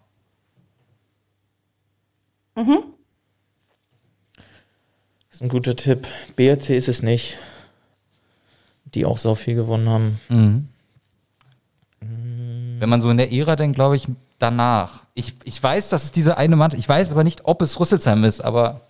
Das 5.30 5.36
ist 5.36 5.42
ein 5.42 5.48
guter 5.48 5.76
Tipp. 5.76 6.06
BRC 6.34 6.70
ist 6.70 6.88
es 6.88 7.02
nicht. 7.02 7.36
Die 8.94 9.04
auch 9.04 9.18
so 9.18 9.34
viel 9.34 9.54
gewonnen 9.54 9.88
haben. 9.88 10.20
Mhm. 10.28 10.68
Wenn 12.80 12.88
man 12.88 13.00
so 13.00 13.10
in 13.10 13.16
der 13.16 13.32
Ära 13.32 13.56
denkt, 13.56 13.74
glaube 13.74 13.96
ich, 13.96 14.06
danach. 14.38 15.04
Ich, 15.14 15.34
ich 15.44 15.62
weiß, 15.62 15.88
dass 15.88 16.04
es 16.04 16.12
diese 16.12 16.36
eine 16.36 16.56
Mannschaft, 16.56 16.80
ich 16.80 16.88
weiß 16.88 17.12
aber 17.12 17.24
nicht, 17.24 17.42
ob 17.44 17.62
es 17.62 17.78
Rüsselsheim 17.78 18.24
ist, 18.24 18.40
aber 18.40 18.80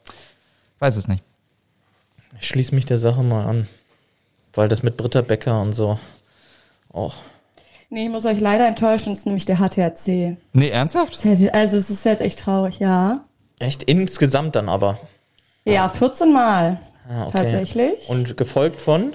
ich 0.74 0.80
weiß 0.80 0.96
es 0.96 1.08
nicht. 1.08 1.22
Ich 2.40 2.48
schließe 2.48 2.74
mich 2.74 2.86
der 2.86 2.98
Sache 2.98 3.22
mal 3.22 3.46
an. 3.46 3.68
Weil 4.54 4.68
das 4.68 4.82
mit 4.82 4.96
Britta 4.96 5.20
Becker 5.20 5.60
und 5.60 5.74
so 5.74 5.98
auch. 6.92 7.14
nee, 7.90 8.06
ich 8.06 8.10
muss 8.10 8.24
euch 8.24 8.40
leider 8.40 8.66
enttäuschen, 8.66 9.12
es 9.12 9.20
ist 9.20 9.26
nämlich 9.26 9.44
der 9.44 9.58
HTRC. 9.58 10.38
Nee, 10.52 10.70
ernsthaft? 10.70 11.14
Also 11.24 11.76
es 11.76 11.90
ist 11.90 12.04
jetzt 12.04 12.22
echt 12.22 12.38
traurig, 12.38 12.78
ja. 12.78 13.20
Echt 13.58 13.82
insgesamt 13.84 14.54
dann 14.56 14.68
aber. 14.68 14.98
Ja, 15.64 15.88
14 15.88 16.32
Mal 16.32 16.78
Ah, 17.08 17.22
okay. 17.24 17.32
tatsächlich. 17.32 18.08
Und 18.08 18.36
gefolgt 18.36 18.80
von? 18.80 19.14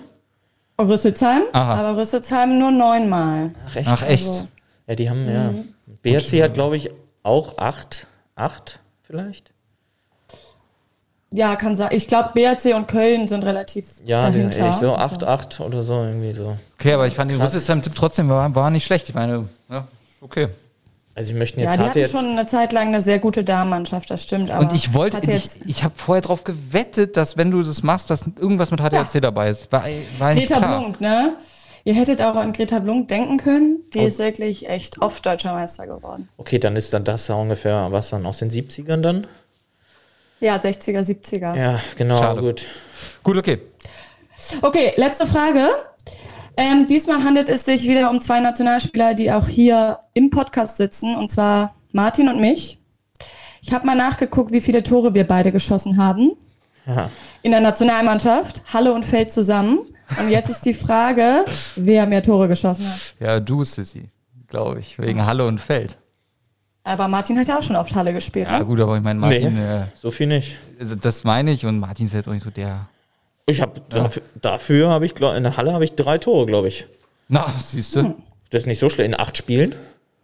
Rüsselsheim, 0.79 1.43
Aha. 1.53 1.75
aber 1.75 1.99
Rüsselsheim 2.01 2.57
nur 2.57 2.71
neunmal. 2.71 3.51
Ach, 3.67 3.75
echt? 3.75 3.87
Ach 3.89 4.01
echt? 4.03 4.27
Also- 4.27 4.45
Ja, 4.87 4.95
die 4.95 5.09
haben 5.09 5.27
ja. 5.29 5.53
BRC 6.01 6.41
hat, 6.43 6.53
glaube 6.55 6.75
ich, 6.77 6.89
auch 7.23 7.57
acht. 7.59 8.07
Acht 8.35 8.79
vielleicht? 9.03 9.51
Ja, 11.33 11.55
kann 11.55 11.75
sein. 11.75 11.89
Ich 11.91 12.07
glaube, 12.07 12.31
BRC 12.33 12.73
und 12.75 12.87
Köln 12.87 13.27
sind 13.27 13.43
relativ 13.45 13.93
Ja, 14.03 14.29
die, 14.29 14.37
dahinter. 14.37 14.69
ich 14.69 14.75
so 14.75 14.95
acht, 14.95 15.23
acht 15.23 15.59
oder 15.61 15.81
so 15.81 15.93
irgendwie 16.03 16.33
so. 16.33 16.57
Okay, 16.77 16.93
aber 16.93 17.07
ich 17.07 17.13
fand 17.13 17.31
den. 17.31 17.39
Rüsselsheim-Tipp 17.41 17.93
trotzdem 17.95 18.27
war, 18.27 18.53
war 18.55 18.69
nicht 18.69 18.83
schlecht. 18.83 19.07
Ich 19.07 19.15
meine, 19.15 19.47
ja, 19.69 19.87
okay. 20.19 20.49
Also, 21.15 21.33
wir 21.33 21.39
möchten 21.39 21.59
Ja, 21.59 21.65
jetzt 21.65 21.73
die 21.75 21.79
harte 21.79 21.89
hatten 21.89 21.99
jetzt. 21.99 22.11
schon 22.11 22.25
eine 22.25 22.45
Zeit 22.45 22.71
lang 22.71 22.87
eine 22.87 23.01
sehr 23.01 23.19
gute 23.19 23.43
Damenmannschaft, 23.43 24.09
das 24.09 24.23
stimmt. 24.23 24.49
Aber 24.49 24.61
Und 24.69 24.73
ich 24.73 24.93
wollte, 24.93 25.19
ich, 25.23 25.27
jetzt 25.27 25.59
ich 25.65 25.83
habe 25.83 25.93
vorher 25.97 26.21
drauf 26.21 26.43
gewettet, 26.43 27.17
dass 27.17 27.35
wenn 27.37 27.51
du 27.51 27.61
das 27.61 27.83
machst, 27.83 28.09
dass 28.09 28.23
irgendwas 28.39 28.71
mit 28.71 28.79
HDRC 28.79 29.21
dabei 29.21 29.49
ist. 29.49 29.71
War, 29.71 29.83
war 30.19 30.31
Greta. 30.33 30.59
Blunk, 30.59 31.01
ne? 31.01 31.35
Ihr 31.83 31.95
hättet 31.95 32.21
auch 32.21 32.35
an 32.35 32.53
Greta 32.53 32.79
Blunk 32.79 33.07
denken 33.07 33.37
können. 33.37 33.79
Die 33.93 33.99
Oh. 33.99 34.05
ist 34.05 34.19
wirklich 34.19 34.69
echt 34.69 35.01
oft 35.01 35.25
deutscher 35.25 35.53
Meister 35.53 35.87
geworden. 35.87 36.29
Okay, 36.37 36.59
dann 36.59 36.75
ist 36.75 36.93
dann 36.93 37.03
das 37.03 37.27
ja 37.27 37.35
ungefähr, 37.35 37.87
was 37.91 38.09
dann 38.11 38.25
aus 38.25 38.37
den 38.37 38.49
70ern 38.51 39.01
dann? 39.01 39.27
Ja, 40.39 40.55
60er, 40.57 41.01
70er. 41.03 41.55
Ja, 41.55 41.79
genau, 41.97 42.17
Schade. 42.19 42.41
gut. 42.41 42.65
Gut, 43.23 43.37
okay. 43.37 43.59
Okay, 44.61 44.93
letzte 44.95 45.25
Frage. 45.27 45.67
Ähm, 46.57 46.85
diesmal 46.87 47.23
handelt 47.23 47.49
es 47.49 47.65
sich 47.65 47.83
wieder 47.87 48.09
um 48.11 48.19
zwei 48.21 48.39
Nationalspieler, 48.39 49.13
die 49.13 49.31
auch 49.31 49.47
hier 49.47 49.99
im 50.13 50.29
Podcast 50.29 50.77
sitzen, 50.77 51.15
und 51.15 51.31
zwar 51.31 51.75
Martin 51.91 52.27
und 52.29 52.39
mich. 52.39 52.79
Ich 53.61 53.73
habe 53.73 53.85
mal 53.85 53.95
nachgeguckt, 53.95 54.51
wie 54.51 54.61
viele 54.61 54.83
Tore 54.83 55.13
wir 55.13 55.25
beide 55.25 55.51
geschossen 55.51 55.97
haben 55.97 56.31
Ja. 56.85 57.09
in 57.41 57.51
der 57.51 57.61
Nationalmannschaft, 57.61 58.61
Halle 58.73 58.93
und 58.93 59.05
Feld 59.05 59.31
zusammen. 59.31 59.79
Und 60.19 60.29
jetzt 60.29 60.49
ist 60.49 60.65
die 60.65 60.73
Frage, 60.73 61.45
wer 61.77 62.05
mehr 62.05 62.21
Tore 62.21 62.47
geschossen 62.49 62.85
hat. 62.91 63.15
Ja, 63.19 63.39
du, 63.39 63.63
Sissy, 63.63 64.09
glaube 64.47 64.79
ich, 64.79 64.99
wegen 64.99 65.25
Halle 65.25 65.45
und 65.47 65.59
Feld. 65.59 65.97
Aber 66.83 67.07
Martin 67.07 67.37
hat 67.39 67.47
ja 67.47 67.57
auch 67.59 67.63
schon 67.63 67.75
oft 67.75 67.95
Halle 67.95 68.11
gespielt, 68.11 68.47
Ja, 68.47 68.59
ne? 68.59 68.65
gut, 68.65 68.79
aber 68.81 68.97
ich 68.97 69.03
meine, 69.03 69.19
Martin, 69.19 69.53
Nee. 69.53 69.81
äh, 69.83 69.85
So 69.93 70.09
viel 70.11 70.27
nicht. 70.27 70.57
also 70.79 70.95
das 70.95 71.23
meine 71.23 71.51
ich 71.51 71.65
und 71.65 71.79
Martin 71.79 72.07
ist 72.07 72.13
jetzt 72.13 72.27
auch 72.27 72.33
nicht 72.33 72.43
so 72.43 72.49
der. 72.49 72.87
Ich 73.51 73.61
habe 73.61 73.81
dafür, 73.89 74.23
dafür 74.41 74.89
habe 74.89 75.05
ich 75.05 75.15
glaub, 75.15 75.35
in 75.35 75.43
der 75.43 75.57
Halle 75.57 75.73
habe 75.73 75.83
ich 75.83 75.93
drei 75.93 76.17
Tore, 76.17 76.45
glaube 76.45 76.67
ich. 76.67 76.87
Na, 77.27 77.53
siehst 77.63 77.95
du? 77.95 78.15
Das 78.49 78.63
ist 78.63 78.67
nicht 78.67 78.79
so 78.79 78.89
schlecht 78.89 79.07
in 79.07 79.19
acht 79.19 79.37
Spielen. 79.37 79.75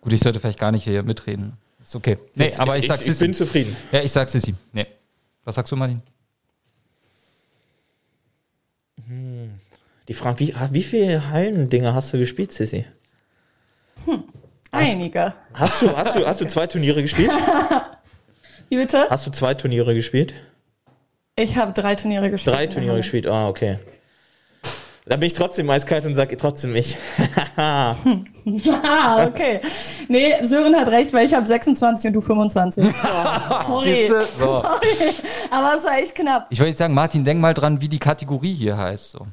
Gut, 0.02 0.14
ich 0.14 0.22
sollte 0.22 0.40
vielleicht 0.40 0.60
gar 0.60 0.72
nicht 0.72 0.84
hier 0.84 1.04
mitreden. 1.04 1.54
Ist 1.82 1.96
okay. 1.96 2.18
Nee, 2.36 2.52
aber 2.58 2.78
ich, 2.78 2.88
sag 2.88 3.00
ich, 3.00 3.06
Sissy. 3.06 3.26
bin 3.26 3.34
zufrieden. 3.34 3.76
ja, 3.92 4.02
ich 4.02 4.12
sag 4.12 4.28
Sissy. 4.30 4.54
Nee. 4.74 4.88
Was 5.46 5.56
sagst 5.56 5.72
du, 5.72 5.76
Martin? 5.76 6.02
Die 10.08 10.14
Frage, 10.14 10.40
wie, 10.40 10.54
wie 10.72 10.84
viele 10.84 11.30
Hallendinger 11.30 11.94
hast 11.94 12.14
du 12.14 12.18
gespielt, 12.18 12.52
Sissi? 12.52 12.86
Einige. 14.72 15.34
Hast 15.54 15.82
du, 15.82 15.96
hast, 15.96 16.16
du, 16.16 16.26
hast 16.26 16.42
du 16.42 16.48
zwei 16.48 16.68
Turniere 16.68 17.02
gespielt? 17.02 17.32
Wie 18.70 18.76
bitte? 18.76 19.08
Hast 19.10 19.26
du 19.26 19.32
zwei 19.32 19.54
Turniere 19.54 19.96
gespielt? 19.96 20.34
Ich 21.40 21.56
habe 21.56 21.72
drei 21.72 21.94
Turniere 21.96 22.32
gespielt. 22.32 22.56
Drei 22.56 22.66
Turniere 22.68 22.98
gespielt, 22.98 23.28
ah, 23.28 23.48
okay. 23.48 23.78
Da 25.06 25.16
bin 25.16 25.28
ich 25.28 25.34
trotzdem 25.34 25.70
eiskalt 25.70 26.04
und 26.06 26.16
sage 26.16 26.36
trotzdem 26.36 26.76
ich. 26.76 26.98
Ah, 27.60 27.96
okay. 29.26 29.62
Nee, 30.10 30.34
Sören 30.44 30.76
hat 30.76 30.90
recht, 30.90 31.12
weil 31.14 31.26
ich 31.26 31.34
habe 31.34 31.46
26 31.46 32.10
und 32.10 32.14
du 32.14 32.22
25. 32.22 32.86
Sorry. 33.68 34.08
So. 34.08 34.18
Sorry. 34.38 35.14
Aber 35.50 35.74
es 35.76 35.84
war 35.86 35.98
echt 35.98 36.14
knapp. 36.14 36.46
Ich 36.52 36.60
wollte 36.60 36.70
jetzt 36.70 36.78
sagen, 36.78 36.94
Martin, 36.94 37.26
denk 37.26 37.40
mal 37.40 37.56
dran, 37.56 37.82
wie 37.82 37.90
die 37.90 37.98
Kategorie 37.98 38.54
hier 38.54 38.78
heißt. 38.78 39.12
So. 39.12 39.26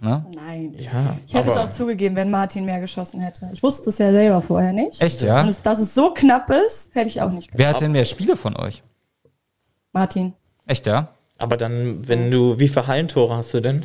Ne? 0.00 0.26
Nein. 0.34 0.74
Ja, 0.78 1.16
Ich 1.26 1.32
hätte 1.32 1.50
es 1.50 1.56
auch 1.56 1.70
zugegeben, 1.70 2.14
wenn 2.16 2.30
Martin 2.30 2.66
mehr 2.66 2.80
geschossen 2.80 3.20
hätte. 3.20 3.48
Ich 3.54 3.62
wusste 3.62 3.88
es 3.88 3.98
ja 3.98 4.10
selber 4.10 4.42
vorher 4.42 4.72
nicht. 4.72 5.00
Echt, 5.00 5.22
ja? 5.22 5.40
Und 5.40 5.48
es, 5.48 5.62
dass 5.62 5.78
es 5.78 5.94
so 5.94 6.12
knapp 6.12 6.50
ist, 6.50 6.94
hätte 6.94 7.08
ich 7.08 7.22
auch 7.22 7.30
nicht 7.30 7.48
gewusst. 7.48 7.58
Wer 7.58 7.68
hat 7.68 7.80
denn 7.80 7.92
mehr 7.92 8.04
Spiele 8.04 8.36
von 8.36 8.54
euch? 8.56 8.82
Martin. 9.92 10.34
Echt, 10.66 10.86
ja? 10.86 11.08
aber 11.42 11.56
dann, 11.56 12.06
wenn 12.06 12.30
du, 12.30 12.58
wie 12.60 12.68
viele 12.68 12.86
Hallentore 12.86 13.36
hast 13.36 13.52
du 13.52 13.60
denn? 13.60 13.84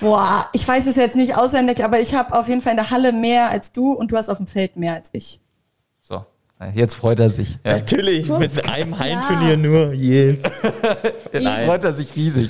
Boah, 0.00 0.48
ich 0.52 0.66
weiß 0.66 0.86
es 0.86 0.94
jetzt 0.94 1.16
nicht 1.16 1.36
auswendig, 1.36 1.82
aber 1.82 1.98
ich 1.98 2.14
habe 2.14 2.38
auf 2.38 2.48
jeden 2.48 2.60
Fall 2.60 2.72
in 2.72 2.76
der 2.76 2.90
Halle 2.90 3.12
mehr 3.12 3.50
als 3.50 3.72
du 3.72 3.92
und 3.92 4.12
du 4.12 4.16
hast 4.16 4.28
auf 4.28 4.38
dem 4.38 4.46
Feld 4.46 4.76
mehr 4.76 4.94
als 4.94 5.10
ich. 5.12 5.40
Jetzt 6.74 6.94
freut 6.94 7.20
er 7.20 7.28
sich. 7.28 7.58
Ja. 7.64 7.72
Natürlich, 7.72 8.28
mit 8.28 8.66
einem 8.68 8.98
Hallenturnier 8.98 9.56
nur. 9.56 9.92
Yes. 9.92 10.38
Jetzt 11.32 11.60
freut 11.60 11.84
er 11.84 11.92
sich 11.92 12.14
riesig. 12.16 12.48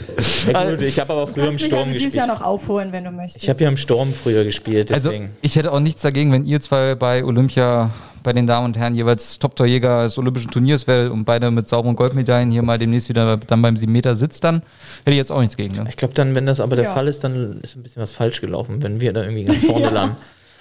Ja, 0.53 0.71
gut, 0.71 0.83
ich 0.83 1.01
habe 1.01 1.13
aber 1.15 1.27
früher 1.27 1.49
im 1.49 1.59
Sturm 1.59 1.81
also 1.81 1.93
dieses 1.93 2.13
gespielt. 2.13 2.15
Jahr 2.15 2.27
noch 2.29 2.43
aufholen, 2.43 2.93
wenn 2.93 3.03
du 3.05 3.11
möchtest. 3.11 3.43
Ich 3.43 3.49
habe 3.51 3.61
ja 3.61 3.69
im 3.69 3.77
Sturm 3.77 4.13
früher 4.15 4.45
gespielt, 4.45 4.93
Also, 4.93 5.11
ich 5.43 5.57
hätte 5.57 5.73
auch 5.73 5.81
nichts 5.81 6.03
dagegen, 6.03 6.31
wenn 6.33 6.45
ihr 6.45 6.61
zwei 6.61 6.95
bei 6.95 7.25
Olympia, 7.25 7.91
bei 8.23 8.33
den 8.33 8.47
Damen 8.47 8.67
und 8.67 8.77
Herren 8.79 8.95
jeweils 8.95 9.39
Top-Torjäger 9.41 10.05
des 10.05 10.17
Olympischen 10.17 10.51
Turniers 10.51 10.87
wärt 10.87 11.11
und 11.11 11.25
beide 11.25 11.51
mit 11.51 11.69
sauberen 11.69 11.97
Goldmedaillen 11.97 12.51
hier 12.53 12.63
mal 12.63 12.79
demnächst 12.79 13.09
wieder 13.09 13.37
dann 13.39 13.63
beim 13.63 13.77
7 13.77 13.91
Meter 13.91 14.15
sitzt, 14.15 14.45
dann 14.45 14.57
hätte 15.01 15.11
ich 15.11 15.17
jetzt 15.17 15.33
auch 15.33 15.41
nichts 15.41 15.57
gegen. 15.57 15.75
Ne? 15.75 15.87
ich 15.89 15.97
glaube 15.97 16.15
dann, 16.15 16.35
wenn 16.37 16.47
das 16.47 16.61
aber 16.61 16.77
der 16.77 16.85
Ja. 16.87 16.95
Fall 16.95 17.09
ist, 17.09 17.25
dann 17.25 17.59
ist 17.63 17.75
ein 17.75 17.83
bisschen 17.83 18.01
was 18.03 18.13
falsch 18.13 18.41
gelaufen, 18.41 18.81
wenn 18.83 19.01
wir 19.01 19.13
da 19.13 19.23
irgendwie 19.23 19.45
ganz 19.45 19.65
vorne 19.67 19.89
landen. 19.91 20.17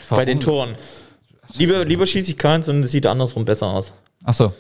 Bei 0.10 0.26
den 0.26 0.40
Toren. 0.40 0.76
Lieber, 1.58 1.86
lieber 1.86 2.06
schieße 2.06 2.32
ich 2.32 2.38
keins 2.38 2.68
und 2.68 2.84
es 2.84 2.92
sieht 2.92 3.06
andersrum 3.06 3.46
besser 3.46 3.68
aus. 3.68 3.94
Ach 4.24 4.34
so. 4.34 4.54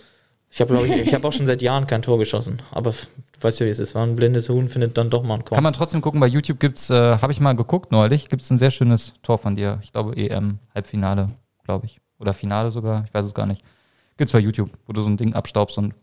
Ich 0.51 0.61
habe 0.61 0.77
ich, 0.85 1.07
ich 1.07 1.13
hab 1.13 1.23
auch 1.25 1.33
schon 1.33 1.47
seit 1.47 1.63
Jahren 1.63 1.87
kein 1.87 2.03
Tor 2.03 2.19
geschossen. 2.19 2.61
Aber 2.69 2.91
du 2.91 2.97
weißt 3.41 3.59
ja, 3.59 3.65
wie 3.65 3.71
es 3.71 3.79
ist. 3.79 3.95
Ein 3.95 4.15
blindes 4.15 4.49
Huhn 4.49 4.69
findet 4.69 4.95
dann 4.97 5.09
doch 5.09 5.23
mal 5.23 5.35
einen 5.35 5.45
Korn. 5.45 5.55
Kann 5.55 5.63
man 5.63 5.73
trotzdem 5.73 6.01
gucken, 6.01 6.19
bei 6.19 6.27
YouTube 6.27 6.59
gibt's, 6.59 6.91
äh, 6.91 7.17
habe 7.17 7.31
ich 7.31 7.39
mal 7.39 7.53
geguckt 7.53 7.91
neulich, 7.91 8.29
gibt's 8.29 8.51
ein 8.51 8.59
sehr 8.59 8.69
schönes 8.69 9.13
Tor 9.23 9.39
von 9.39 9.55
dir. 9.55 9.79
Ich 9.81 9.91
glaube 9.91 10.15
EM, 10.15 10.59
Halbfinale, 10.75 11.29
glaube 11.63 11.87
ich. 11.87 11.99
Oder 12.19 12.33
Finale 12.33 12.71
sogar, 12.71 13.05
ich 13.05 13.13
weiß 13.13 13.25
es 13.25 13.33
gar 13.33 13.47
nicht. 13.47 13.63
Gibt's 14.17 14.31
bei 14.31 14.39
YouTube, 14.39 14.69
wo 14.85 14.93
du 14.93 15.01
so 15.01 15.09
ein 15.09 15.17
Ding 15.17 15.33
abstaubst 15.33 15.79
und 15.79 15.95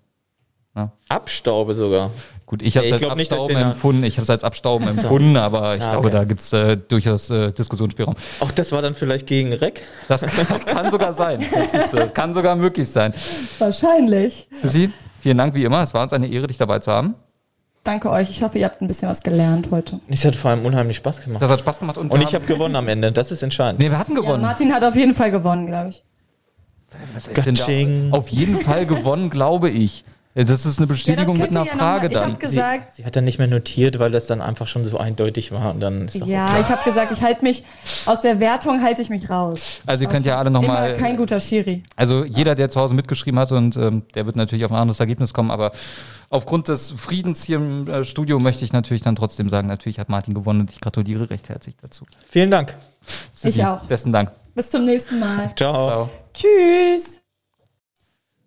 Abstaube 1.09 1.75
sogar. 1.75 2.11
Gut, 2.47 2.63
ich 2.63 2.77
habe 2.77 2.87
es 2.87 2.93
als 2.93 3.03
nicht, 3.03 3.11
Abstauben 3.33 3.51
ich 3.51 3.57
den- 3.63 3.69
empfunden. 3.71 4.05
Ich 4.05 4.17
habe 4.17 4.23
es 4.23 4.31
als 4.31 4.45
Abstauben 4.45 4.89
empfunden, 4.89 5.37
aber 5.37 5.75
ich 5.77 5.83
Ah, 5.83 5.91
glaube, 5.91 6.09
okay. 6.09 6.17
da 6.17 6.25
gibt's 6.25 6.53
äh, 6.53 6.77
durchaus 6.77 7.29
äh, 7.31 7.53
Diskussionsspielraum. 7.53 8.15
Auch 8.41 8.51
das 8.51 8.73
war 8.73 8.81
dann 8.83 8.95
vielleicht 8.95 9.27
gegen 9.27 9.53
Reck. 9.53 9.83
Das 10.09 10.23
kann, 10.23 10.65
kann 10.65 10.91
sogar 10.91 11.13
sein. 11.13 11.45
Das 11.53 11.75
ist, 11.87 11.95
äh, 11.95 12.09
kann 12.09 12.35
sogar 12.35 12.57
möglich 12.57 12.89
sein. 12.89 13.13
Wahrscheinlich. 13.59 14.49
Sissi, 14.53 14.91
vielen 15.21 15.39
Dank 15.39 15.55
wie 15.55 15.65
immer. 15.65 15.83
Es 15.83 15.93
war 15.95 16.03
uns 16.03 16.13
eine 16.13 16.29
Ehre, 16.29 16.47
dich 16.47 16.59
dabei 16.59 16.79
zu 16.79 16.91
haben. 16.91 17.15
Danke 17.85 18.11
euch. 18.11 18.31
Ich 18.31 18.43
hoffe, 18.43 18.59
ihr 18.59 18.65
habt 18.67 18.81
ein 18.83 18.87
bisschen 18.87 19.09
was 19.09 19.23
gelernt 19.23 19.69
heute. 19.71 20.01
Es 20.09 20.25
hat 20.25 20.37
vor 20.37 20.51
allem 20.51 20.67
unheimlich 20.67 20.97
Spaß 20.99 21.23
gemacht. 21.23 21.43
Das 21.43 21.51
hat 21.51 21.61
Spaß 21.61 21.79
gemacht. 21.81 21.99
Und, 21.99 22.11
Und 22.11 22.21
ich 22.23 22.35
habe 22.35 22.45
gewonnen 22.47 22.77
am 22.77 22.89
Ende. 22.89 23.11
Das 23.13 23.31
ist 23.31 23.43
entscheidend. 23.43 23.81
Nee, 23.81 23.91
wir 23.91 23.99
hatten 23.99 24.15
Ja, 24.15 24.21
gewonnen. 24.21 24.43
Martin 24.43 24.73
hat 24.73 24.85
auf 24.85 24.97
jeden 24.97 25.15
Fall 25.15 25.31
gewonnen, 25.31 25.67
glaube 25.67 25.91
ich. 25.91 26.05
Was 27.15 27.27
ist 27.29 27.47
denn 27.69 28.11
da? 28.11 28.17
Auf 28.17 28.29
jeden 28.29 28.57
Fall 28.57 28.85
gewonnen, 28.87 29.31
glaube 29.31 29.71
ich. 29.71 30.05
Ja, 30.41 30.45
Das 30.47 30.67
ist 30.67 30.79
eine 30.79 30.87
Ja, 30.87 30.93
Bestätigung 30.93 31.37
mit 31.37 31.43
könnt 31.49 31.53
ihr 31.53 31.61
einer 31.61 31.71
ja 31.71 31.77
Frage 31.77 32.09
mal, 32.09 32.13
ich 32.13 32.19
dann. 32.19 32.29
habe 32.31 32.39
gesagt, 32.39 32.97
Sie 32.97 33.05
hat 33.05 33.15
dann 33.17 33.25
nicht 33.25 33.39
mehr 33.39 33.47
notiert, 33.47 33.99
weil 33.99 34.11
das 34.11 34.27
dann 34.27 34.41
einfach 34.41 34.67
schon 34.67 34.85
so 34.85 34.99
eindeutig 34.99 35.53
war. 35.53 35.75
Und 35.75 35.81
dann 35.81 36.09
ja, 36.13 36.59
ich 36.61 36.69
habe 36.69 36.83
gesagt, 36.85 37.13
ich 37.13 37.23
halte 37.23 37.43
mich 37.45 37.63
aus 38.07 38.21
der 38.21 38.41
Wertung 38.41 38.83
halte 38.83 39.03
ich 39.03 39.11
mich 39.11 39.29
raus. 39.29 39.81
Also 39.87 40.05
ihr 40.05 40.11
könnt 40.11 40.27
ja 40.27 40.39
alle 40.39 40.51
noch 40.51 40.63
immer 40.63 40.73
mal- 40.75 40.93
kein 40.95 41.17
guter 41.17 41.41
Schiri. 41.41 41.83
Also 41.97 42.25
jeder, 42.25 42.55
der 42.55 42.71
zu 42.71 42.81
Hause 42.81 42.95
mitgeschrieben 42.95 43.39
hat 43.39 43.53
und 43.53 43.77
ähm, 43.77 44.03
der 44.15 44.27
wird 44.27 44.37
natürlich 44.37 44.65
auf 44.65 44.71
ein 44.73 44.79
anderes 44.79 45.01
Ergebnis 45.01 45.33
kommen, 45.35 45.51
aber 45.51 45.73
aufgrund 46.31 46.69
des 46.69 46.91
Friedens 46.93 47.43
hier 47.43 47.57
im 47.57 47.87
äh, 47.89 48.05
Studio 48.05 48.39
möchte 48.39 48.65
ich 48.65 48.73
natürlich 48.73 49.03
dann 49.03 49.17
trotzdem 49.17 49.49
sagen, 49.51 49.69
natürlich 49.69 49.99
hat 49.99 50.09
Martin 50.09 50.35
gewonnen 50.35 50.61
und 50.61 50.71
ich 50.71 50.81
gratuliere 50.81 51.29
recht 51.31 51.49
herzlich 51.49 51.77
dazu. 51.83 52.07
Vielen 52.31 52.51
Dank. 52.51 52.75
Ich 53.43 53.65
auch. 53.65 53.85
Besten 53.85 54.13
Dank. 54.13 54.31
Bis 54.55 54.71
zum 54.71 54.85
nächsten 54.85 55.19
Mal. 55.19 55.53
Ciao. 55.57 55.87
Ciao. 55.87 56.11
Tschüss. 56.35 57.20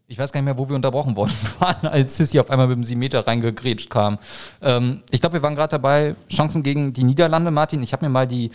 Ich 0.08 0.20
weiß 0.20 0.32
gar 0.32 0.42
nicht 0.42 0.46
mehr, 0.46 0.58
wo 0.58 0.68
wir 0.70 0.76
unterbrochen 0.76 1.16
worden 1.16 1.32
waren, 1.60 1.88
als 1.88 2.18
Sissi 2.18 2.40
auf 2.40 2.50
einmal 2.50 2.68
mit 2.68 2.76
dem 2.76 2.84
7 2.84 3.00
Meter 3.00 3.26
reingegrätscht 3.26 3.90
kam. 3.90 4.20
Ähm, 4.62 5.02
ich 5.12 5.22
glaube, 5.22 5.34
wir 5.36 5.44
waren 5.44 5.56
gerade 5.56 5.72
dabei, 5.72 6.16
Chancen 6.30 6.62
gegen 6.62 6.94
die 6.94 7.04
Niederlande, 7.04 7.52
Martin. 7.52 7.82
Ich 7.82 7.94
habe 7.94 8.06
mir 8.06 8.10
mal 8.10 8.28
die, 8.28 8.52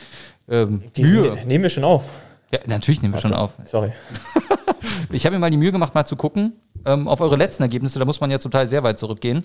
ähm, 0.49 0.83
Die 0.97 1.03
Mühe. 1.03 1.35
ne- 1.35 1.45
Nehmen 1.47 1.63
wir 1.65 1.71
schon 1.71 1.85
auf. 1.85 2.09
Ja, 2.53 2.61
natürlich 2.67 3.03
nehmen 3.03 3.15
wir 3.15 3.21
schon 3.21 3.35
auf. 3.35 3.53
Sorry. 3.65 3.93
Ich 5.11 5.25
habe 5.25 5.35
mir 5.35 5.41
mal 5.41 5.51
die 5.51 5.57
Mühe 5.57 5.73
gemacht, 5.73 5.95
mal 5.95 6.05
zu 6.05 6.17
gucken 6.17 6.53
ähm, 6.85 7.09
auf 7.09 7.21
eure 7.23 7.37
letzten 7.37 7.63
Ergebnisse. 7.63 7.99
Da 7.99 8.05
muss 8.05 8.21
man 8.21 8.31
ja 8.31 8.39
zum 8.39 8.51
Teil 8.51 8.67
sehr 8.69 8.83
weit 8.83 8.99
zurückgehen. 8.99 9.43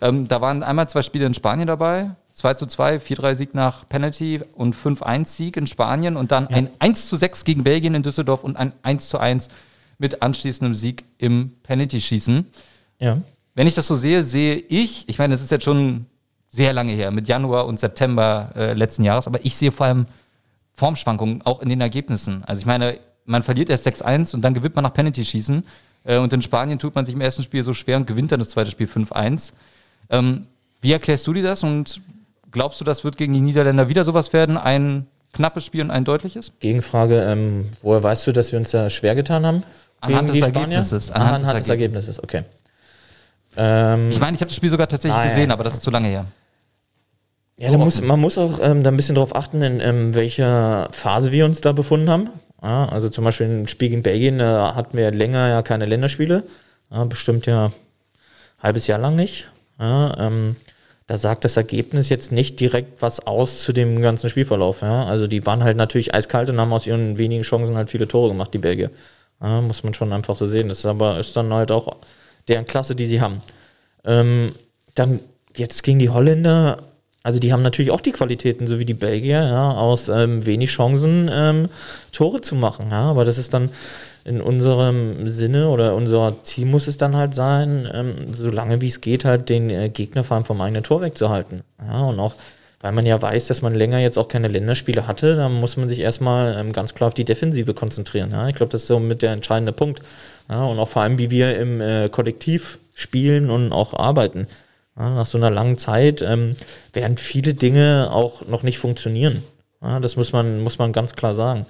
Ähm, 0.00 0.26
da 0.26 0.40
waren 0.40 0.62
einmal 0.62 0.88
zwei 0.88 1.02
Spiele 1.02 1.26
in 1.26 1.34
Spanien 1.34 1.66
dabei. 1.66 2.10
2 2.32 2.54
zu 2.54 2.66
2, 2.66 2.96
4-3 2.96 3.34
Sieg 3.34 3.54
nach 3.54 3.86
Penalty 3.88 4.40
und 4.54 4.74
5-1 4.74 5.26
Sieg 5.26 5.56
in 5.58 5.66
Spanien 5.66 6.16
und 6.16 6.32
dann 6.32 6.46
ein 6.48 6.70
1 6.78 7.08
zu 7.08 7.16
6 7.16 7.44
gegen 7.44 7.62
Belgien 7.62 7.94
in 7.94 8.02
Düsseldorf 8.02 8.42
und 8.42 8.56
ein 8.56 8.72
1 8.82 9.08
zu 9.10 9.18
1 9.18 9.48
mit 10.02 10.20
anschließendem 10.20 10.74
Sieg 10.74 11.04
im 11.16 11.52
Penalty-Schießen. 11.62 12.46
Ja. 12.98 13.22
Wenn 13.54 13.68
ich 13.68 13.76
das 13.76 13.86
so 13.86 13.94
sehe, 13.94 14.24
sehe 14.24 14.56
ich, 14.56 15.08
ich 15.08 15.18
meine, 15.18 15.32
das 15.32 15.42
ist 15.42 15.52
jetzt 15.52 15.64
schon 15.64 16.06
sehr 16.48 16.72
lange 16.72 16.92
her, 16.92 17.12
mit 17.12 17.28
Januar 17.28 17.66
und 17.66 17.78
September 17.78 18.50
äh, 18.56 18.72
letzten 18.74 19.04
Jahres, 19.04 19.26
aber 19.26 19.44
ich 19.44 19.54
sehe 19.54 19.70
vor 19.70 19.86
allem 19.86 20.06
Formschwankungen 20.72 21.42
auch 21.42 21.62
in 21.62 21.68
den 21.68 21.80
Ergebnissen. 21.80 22.42
Also 22.44 22.60
ich 22.60 22.66
meine, 22.66 22.98
man 23.24 23.44
verliert 23.44 23.70
erst 23.70 23.86
6-1 23.86 24.34
und 24.34 24.42
dann 24.42 24.54
gewinnt 24.54 24.74
man 24.74 24.82
nach 24.82 24.92
Penalty-Schießen. 24.92 25.64
Äh, 26.04 26.18
und 26.18 26.32
in 26.32 26.42
Spanien 26.42 26.80
tut 26.80 26.96
man 26.96 27.06
sich 27.06 27.14
im 27.14 27.20
ersten 27.20 27.44
Spiel 27.44 27.62
so 27.62 27.72
schwer 27.72 27.96
und 27.96 28.08
gewinnt 28.08 28.32
dann 28.32 28.40
das 28.40 28.48
zweite 28.48 28.72
Spiel 28.72 28.88
5-1. 28.88 29.52
Ähm, 30.10 30.48
wie 30.80 30.90
erklärst 30.90 31.26
du 31.28 31.32
dir 31.32 31.44
das 31.44 31.62
und 31.62 32.00
glaubst 32.50 32.80
du, 32.80 32.84
das 32.84 33.04
wird 33.04 33.16
gegen 33.16 33.32
die 33.32 33.40
Niederländer 33.40 33.88
wieder 33.88 34.02
sowas 34.02 34.32
werden? 34.32 34.56
Ein 34.56 35.06
knappes 35.32 35.64
Spiel 35.64 35.82
und 35.82 35.90
ein 35.90 36.04
deutliches? 36.04 36.52
Gegenfrage, 36.58 37.22
ähm, 37.22 37.68
woher 37.82 38.02
weißt 38.02 38.26
du, 38.26 38.32
dass 38.32 38.52
wir 38.52 38.58
uns 38.58 38.72
da 38.72 38.90
schwer 38.90 39.14
getan 39.14 39.46
haben? 39.46 39.62
Anhand 40.02 40.30
des? 40.30 40.40
Ergebnisses. 40.42 41.10
Anhand, 41.10 41.40
Anhand 41.42 41.56
des 41.56 41.62
des 41.62 41.68
Ergebnisses, 41.70 42.22
okay. 42.22 42.42
Ähm, 43.56 44.10
Ich 44.10 44.20
meine, 44.20 44.34
ich 44.34 44.40
habe 44.40 44.48
das 44.48 44.56
Spiel 44.56 44.70
sogar 44.70 44.88
tatsächlich 44.88 45.16
Ah, 45.18 45.24
ja. 45.24 45.28
gesehen, 45.28 45.50
aber 45.50 45.64
das 45.64 45.74
ist 45.74 45.82
zu 45.82 45.90
lange 45.90 46.08
her. 46.08 46.26
Ja, 47.56 47.70
da 47.70 47.78
muss, 47.78 48.00
man 48.00 48.18
muss 48.18 48.38
auch 48.38 48.58
ähm, 48.62 48.82
da 48.82 48.90
ein 48.90 48.96
bisschen 48.96 49.14
drauf 49.14 49.36
achten, 49.36 49.62
in 49.62 49.80
ähm, 49.80 50.14
welcher 50.14 50.88
Phase 50.90 51.30
wir 51.32 51.44
uns 51.44 51.60
da 51.60 51.72
befunden 51.72 52.10
haben. 52.10 52.30
Ja, 52.62 52.86
also 52.88 53.08
zum 53.08 53.24
Beispiel 53.24 53.46
im 53.46 53.68
Spiel 53.68 53.88
gegen 53.90 54.02
Belgien 54.02 54.38
da 54.38 54.74
hatten 54.74 54.96
wir 54.96 55.10
länger 55.10 55.48
ja 55.48 55.62
keine 55.62 55.86
Länderspiele. 55.86 56.44
Ja, 56.90 57.04
bestimmt 57.04 57.46
ja 57.46 57.66
ein 57.66 57.72
halbes 58.62 58.86
Jahr 58.86 58.98
lang 58.98 59.16
nicht. 59.16 59.48
Ja, 59.78 60.16
ähm, 60.18 60.56
da 61.06 61.16
sagt 61.18 61.44
das 61.44 61.56
Ergebnis 61.56 62.08
jetzt 62.08 62.32
nicht 62.32 62.58
direkt 62.58 63.02
was 63.02 63.26
aus 63.26 63.62
zu 63.62 63.72
dem 63.72 64.00
ganzen 64.00 64.30
Spielverlauf. 64.30 64.80
Ja. 64.80 65.04
Also 65.04 65.26
die 65.26 65.44
waren 65.44 65.62
halt 65.62 65.76
natürlich 65.76 66.14
eiskalt 66.14 66.48
und 66.50 66.58
haben 66.60 66.72
aus 66.72 66.86
ihren 66.86 67.18
wenigen 67.18 67.42
Chancen 67.42 67.76
halt 67.76 67.90
viele 67.90 68.08
Tore 68.08 68.28
gemacht, 68.30 68.54
die 68.54 68.58
Belgier. 68.58 68.90
Ja, 69.42 69.60
muss 69.60 69.82
man 69.82 69.94
schon 69.94 70.12
einfach 70.12 70.36
so 70.36 70.46
sehen. 70.46 70.68
Das 70.68 70.78
ist 70.78 70.86
aber 70.86 71.18
ist 71.18 71.36
dann 71.36 71.52
halt 71.52 71.70
auch 71.70 71.96
deren 72.48 72.64
Klasse, 72.64 72.94
die 72.94 73.06
sie 73.06 73.20
haben. 73.20 73.42
Ähm, 74.04 74.54
dann 74.94 75.20
jetzt 75.56 75.82
gegen 75.82 75.98
die 75.98 76.10
Holländer, 76.10 76.78
also 77.22 77.38
die 77.38 77.52
haben 77.52 77.62
natürlich 77.62 77.90
auch 77.90 78.00
die 78.00 78.12
Qualitäten, 78.12 78.66
so 78.66 78.78
wie 78.78 78.84
die 78.84 78.94
Belgier, 78.94 79.42
ja, 79.42 79.72
aus 79.72 80.08
ähm, 80.08 80.44
wenig 80.44 80.70
Chancen 80.70 81.30
ähm, 81.32 81.68
Tore 82.12 82.40
zu 82.40 82.54
machen. 82.54 82.88
Ja, 82.90 83.10
aber 83.10 83.24
das 83.24 83.38
ist 83.38 83.54
dann 83.54 83.70
in 84.24 84.40
unserem 84.40 85.26
Sinne 85.28 85.68
oder 85.68 85.94
unser 85.94 86.36
Ziel 86.44 86.66
muss 86.66 86.86
es 86.86 86.96
dann 86.96 87.16
halt 87.16 87.34
sein, 87.34 87.88
ähm, 87.92 88.34
so 88.34 88.48
lange 88.48 88.80
wie 88.80 88.88
es 88.88 89.00
geht, 89.00 89.24
halt 89.24 89.48
den 89.48 89.70
äh, 89.70 89.88
Gegner 89.88 90.24
vor 90.24 90.36
allem 90.36 90.46
vom 90.46 90.60
eigenen 90.60 90.84
Tor 90.84 91.00
wegzuhalten. 91.00 91.62
Ja, 91.80 92.02
und 92.02 92.20
auch 92.20 92.34
weil 92.82 92.92
man 92.92 93.06
ja 93.06 93.22
weiß, 93.22 93.46
dass 93.46 93.62
man 93.62 93.74
länger 93.74 93.98
jetzt 94.00 94.18
auch 94.18 94.28
keine 94.28 94.48
Länderspiele 94.48 95.06
hatte, 95.06 95.36
dann 95.36 95.54
muss 95.54 95.76
man 95.76 95.88
sich 95.88 96.00
erstmal 96.00 96.56
ähm, 96.58 96.72
ganz 96.72 96.94
klar 96.94 97.08
auf 97.08 97.14
die 97.14 97.24
Defensive 97.24 97.72
konzentrieren. 97.72 98.32
Ja? 98.32 98.48
Ich 98.48 98.56
glaube, 98.56 98.72
das 98.72 98.82
ist 98.82 98.88
so 98.88 98.98
mit 98.98 99.22
der 99.22 99.32
entscheidende 99.32 99.72
Punkt. 99.72 100.02
Ja? 100.50 100.64
Und 100.64 100.78
auch 100.78 100.88
vor 100.88 101.02
allem, 101.02 101.16
wie 101.16 101.30
wir 101.30 101.56
im 101.58 101.80
äh, 101.80 102.08
Kollektiv 102.08 102.78
spielen 102.94 103.50
und 103.50 103.72
auch 103.72 103.94
arbeiten. 103.94 104.46
Ja, 104.98 105.08
nach 105.10 105.26
so 105.26 105.38
einer 105.38 105.50
langen 105.50 105.78
Zeit 105.78 106.20
ähm, 106.20 106.56
werden 106.92 107.16
viele 107.16 107.54
Dinge 107.54 108.10
auch 108.12 108.46
noch 108.46 108.62
nicht 108.62 108.78
funktionieren. 108.78 109.42
Ja, 109.80 110.00
das 110.00 110.16
muss 110.16 110.32
man, 110.32 110.60
muss 110.60 110.78
man 110.78 110.92
ganz 110.92 111.14
klar 111.14 111.34
sagen. 111.34 111.64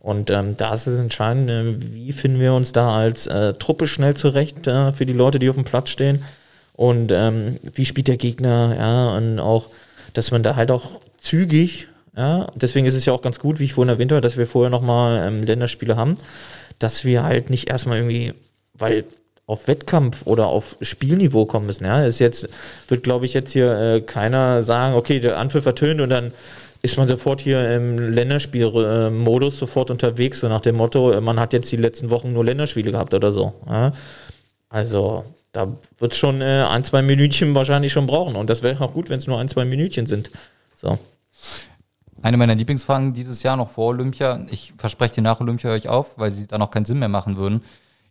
Und 0.00 0.28
ähm, 0.30 0.56
da 0.56 0.74
ist 0.74 0.86
es 0.86 0.98
entscheidend, 0.98 1.50
äh, 1.50 1.76
wie 1.94 2.12
finden 2.12 2.40
wir 2.40 2.52
uns 2.52 2.72
da 2.72 2.94
als 2.94 3.26
äh, 3.26 3.54
Truppe 3.54 3.86
schnell 3.86 4.14
zurecht 4.14 4.66
äh, 4.66 4.92
für 4.92 5.06
die 5.06 5.12
Leute, 5.12 5.38
die 5.38 5.48
auf 5.48 5.54
dem 5.54 5.64
Platz 5.64 5.90
stehen. 5.90 6.24
Und 6.74 7.12
ähm, 7.12 7.56
wie 7.62 7.86
spielt 7.86 8.08
der 8.08 8.16
Gegner, 8.16 8.74
ja, 8.76 9.16
und 9.16 9.38
auch, 9.38 9.66
dass 10.14 10.30
man 10.30 10.42
da 10.42 10.56
halt 10.56 10.70
auch 10.70 11.00
zügig, 11.18 11.88
ja, 12.16 12.46
deswegen 12.54 12.86
ist 12.86 12.94
es 12.94 13.04
ja 13.04 13.12
auch 13.12 13.22
ganz 13.22 13.38
gut, 13.38 13.58
wie 13.58 13.64
ich 13.64 13.74
vorhin 13.74 13.90
erwähnt 13.90 14.12
habe, 14.12 14.20
dass 14.20 14.36
wir 14.36 14.46
vorher 14.46 14.70
nochmal 14.70 15.26
ähm, 15.28 15.42
Länderspiele 15.42 15.96
haben, 15.96 16.16
dass 16.78 17.04
wir 17.04 17.24
halt 17.24 17.50
nicht 17.50 17.68
erstmal 17.68 17.98
irgendwie, 17.98 18.32
weil 18.72 19.04
auf 19.46 19.68
Wettkampf 19.68 20.26
oder 20.26 20.46
auf 20.46 20.76
Spielniveau 20.80 21.44
kommen 21.44 21.66
müssen. 21.66 21.84
Ja, 21.84 22.04
ist 22.04 22.18
jetzt 22.18 22.48
wird, 22.88 23.02
glaube 23.02 23.26
ich, 23.26 23.34
jetzt 23.34 23.52
hier 23.52 23.78
äh, 23.78 24.00
keiner 24.00 24.62
sagen, 24.62 24.94
okay, 24.94 25.20
der 25.20 25.38
Anpfiff 25.38 25.64
vertönt 25.64 26.00
und 26.00 26.08
dann 26.08 26.32
ist 26.80 26.96
man 26.96 27.08
sofort 27.08 27.40
hier 27.40 27.74
im 27.74 27.98
Länderspielmodus 27.98 29.58
sofort 29.58 29.90
unterwegs, 29.90 30.40
so 30.40 30.48
nach 30.48 30.60
dem 30.60 30.76
Motto, 30.76 31.12
äh, 31.12 31.20
man 31.20 31.40
hat 31.40 31.52
jetzt 31.52 31.70
die 31.72 31.76
letzten 31.76 32.10
Wochen 32.10 32.32
nur 32.32 32.44
Länderspiele 32.44 32.92
gehabt 32.92 33.12
oder 33.12 33.32
so. 33.32 33.54
Ja? 33.66 33.92
Also 34.68 35.24
da 35.54 35.68
wird 35.98 36.12
es 36.12 36.18
schon 36.18 36.42
äh, 36.42 36.66
ein, 36.68 36.84
zwei 36.84 37.00
Minütchen 37.00 37.54
wahrscheinlich 37.54 37.92
schon 37.92 38.06
brauchen 38.06 38.36
und 38.36 38.50
das 38.50 38.62
wäre 38.62 38.84
auch 38.84 38.92
gut, 38.92 39.08
wenn 39.08 39.18
es 39.18 39.26
nur 39.26 39.38
ein, 39.38 39.48
zwei 39.48 39.64
Minütchen 39.64 40.06
sind. 40.06 40.30
So. 40.74 40.98
Eine 42.20 42.36
meiner 42.36 42.54
Lieblingsfragen 42.54 43.12
dieses 43.12 43.42
Jahr 43.42 43.56
noch 43.56 43.70
vor 43.70 43.88
Olympia. 43.88 44.46
Ich 44.50 44.74
verspreche 44.76 45.14
dir 45.14 45.22
nach 45.22 45.40
Olympia 45.40 45.70
euch 45.70 45.88
auf, 45.88 46.18
weil 46.18 46.32
sie 46.32 46.46
da 46.46 46.58
noch 46.58 46.70
keinen 46.70 46.84
Sinn 46.84 46.98
mehr 46.98 47.08
machen 47.08 47.36
würden. 47.36 47.62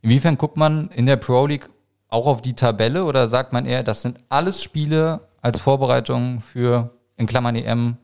Inwiefern 0.02 0.38
guckt 0.38 0.56
man 0.56 0.90
in 0.90 1.06
der 1.06 1.18
Pro 1.18 1.46
League 1.46 1.70
auch 2.10 2.28
auf 2.28 2.42
die 2.42 2.54
Tabelle 2.54 3.06
oder 3.06 3.28
sagt 3.28 3.54
man 3.54 3.66
eher, 3.66 3.84
das 3.84 4.02
sind 4.02 4.20
alles 4.30 4.62
Spiele 4.62 5.22
als 5.42 5.60
Vorbereitung 5.60 6.42
für, 6.42 6.92
in 7.18 7.28
Klammern 7.28 7.56
EM, 7.56 7.98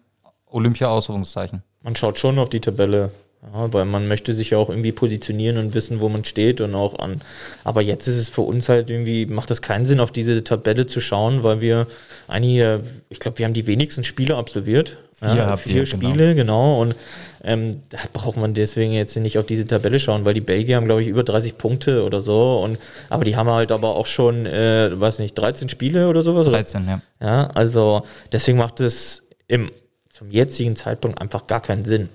Olympia-Ausrufungszeichen? 0.48 1.64
Man 1.84 1.96
schaut 1.96 2.20
schon 2.20 2.40
auf 2.40 2.50
die 2.50 2.60
Tabelle, 2.60 3.12
ja, 3.42 3.72
weil 3.72 3.86
man 3.86 4.08
möchte 4.08 4.34
sich 4.34 4.50
ja 4.50 4.58
auch 4.58 4.70
irgendwie 4.70 4.92
positionieren 4.92 5.58
und 5.58 5.74
wissen, 5.74 6.02
wo 6.02 6.10
man 6.10 6.26
steht 6.26 6.60
und 6.60 6.76
auch 6.76 7.00
an. 7.00 7.22
Aber 7.64 7.82
jetzt 7.82 8.08
ist 8.08 8.18
es 8.18 8.28
für 8.28 8.42
uns 8.42 8.68
halt 8.68 8.90
irgendwie, 8.90 9.26
macht 9.26 9.50
es 9.50 9.62
keinen 9.62 9.86
Sinn, 9.86 10.02
auf 10.02 10.12
diese 10.12 10.44
Tabelle 10.44 10.88
zu 10.88 11.00
schauen, 11.00 11.42
weil 11.44 11.62
wir 11.62 11.88
einige, 12.28 12.82
ich 13.10 13.20
glaube, 13.20 13.38
wir 13.40 13.46
haben 13.46 13.54
die 13.54 13.66
wenigsten 13.66 14.04
Spiele 14.04 14.36
absolviert. 14.36 14.98
Vier 15.20 15.48
habt 15.48 15.64
vier 15.64 15.78
ihr, 15.78 15.86
Spiele, 15.86 16.36
genau. 16.36 16.82
Und 16.82 16.96
ähm, 17.44 17.82
da 17.90 17.98
braucht 18.14 18.38
man 18.38 18.54
deswegen 18.54 18.94
jetzt 18.94 19.16
nicht 19.18 19.38
auf 19.38 19.46
diese 19.46 19.68
Tabelle 19.68 20.00
schauen, 20.00 20.24
weil 20.24 20.34
die 20.34 20.42
Belgier 20.42 20.78
haben, 20.78 20.86
glaube 20.86 21.02
ich, 21.02 21.08
über 21.08 21.24
30 21.24 21.58
Punkte 21.58 22.04
oder 22.04 22.22
so. 22.22 22.60
Und, 22.60 22.78
aber 23.10 23.26
die 23.26 23.36
haben 23.36 23.50
halt 23.50 23.72
aber 23.72 23.96
auch 23.96 24.06
schon, 24.06 24.46
äh, 24.46 24.90
weiß 24.94 25.20
nicht, 25.20 25.38
13 25.38 25.68
Spiele 25.68 26.08
oder 26.08 26.24
sowas. 26.24 26.48
13, 26.48 26.88
ja. 26.88 27.02
Ja, 27.22 27.48
also 27.48 28.04
deswegen 28.32 28.58
macht 28.58 28.80
es 28.80 29.24
im, 29.48 29.72
zum 30.10 30.32
jetzigen 30.32 30.78
Zeitpunkt 30.78 31.20
einfach 31.22 31.48
gar 31.48 31.62
keinen 31.62 31.84
Sinn. 31.84 32.08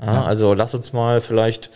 Ja, 0.00 0.24
Also 0.24 0.54
lass 0.54 0.74
uns 0.74 0.92
mal 0.92 1.20
vielleicht 1.20 1.70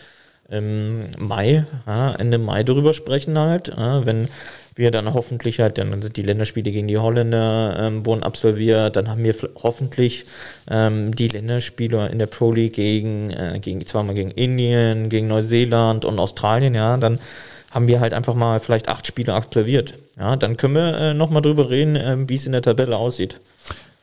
im 0.49 1.05
Mai, 1.17 1.65
ja, 1.87 2.13
Ende 2.15 2.37
Mai 2.37 2.63
darüber 2.63 2.93
sprechen 2.93 3.37
halt, 3.37 3.71
wenn 3.75 4.27
wir 4.75 4.91
dann 4.91 5.13
hoffentlich 5.13 5.59
halt, 5.59 5.77
dann 5.77 6.01
sind 6.01 6.17
die 6.17 6.21
Länderspiele 6.21 6.71
gegen 6.71 6.87
die 6.87 6.97
Holländer 6.97 7.77
ähm, 7.79 8.05
wurden 8.05 8.23
absolviert, 8.23 8.95
dann 8.95 9.09
haben 9.09 9.23
wir 9.23 9.33
hoffentlich 9.63 10.25
ähm, 10.69 11.15
die 11.15 11.29
Länderspiele 11.29 12.09
in 12.09 12.19
der 12.19 12.25
Pro 12.27 12.51
League 12.51 12.73
gegen, 12.73 13.31
äh, 13.31 13.59
gegen 13.61 13.85
zweimal 13.87 14.15
gegen 14.15 14.31
Indien, 14.31 15.09
gegen 15.09 15.27
Neuseeland 15.27 16.03
und 16.03 16.19
Australien, 16.19 16.75
ja, 16.75 16.97
dann 16.97 17.19
haben 17.71 17.87
wir 17.87 17.99
halt 17.99 18.13
einfach 18.13 18.35
mal 18.35 18.59
vielleicht 18.59 18.87
acht 18.87 19.07
Spiele 19.07 19.33
absolviert. 19.33 19.95
Ja, 20.17 20.35
dann 20.37 20.55
können 20.55 20.75
wir 20.75 20.97
äh, 20.97 21.13
nochmal 21.13 21.41
drüber 21.41 21.69
reden, 21.69 21.97
ähm, 21.97 22.29
wie 22.29 22.35
es 22.35 22.45
in 22.45 22.53
der 22.53 22.61
Tabelle 22.61 22.95
aussieht. 22.95 23.39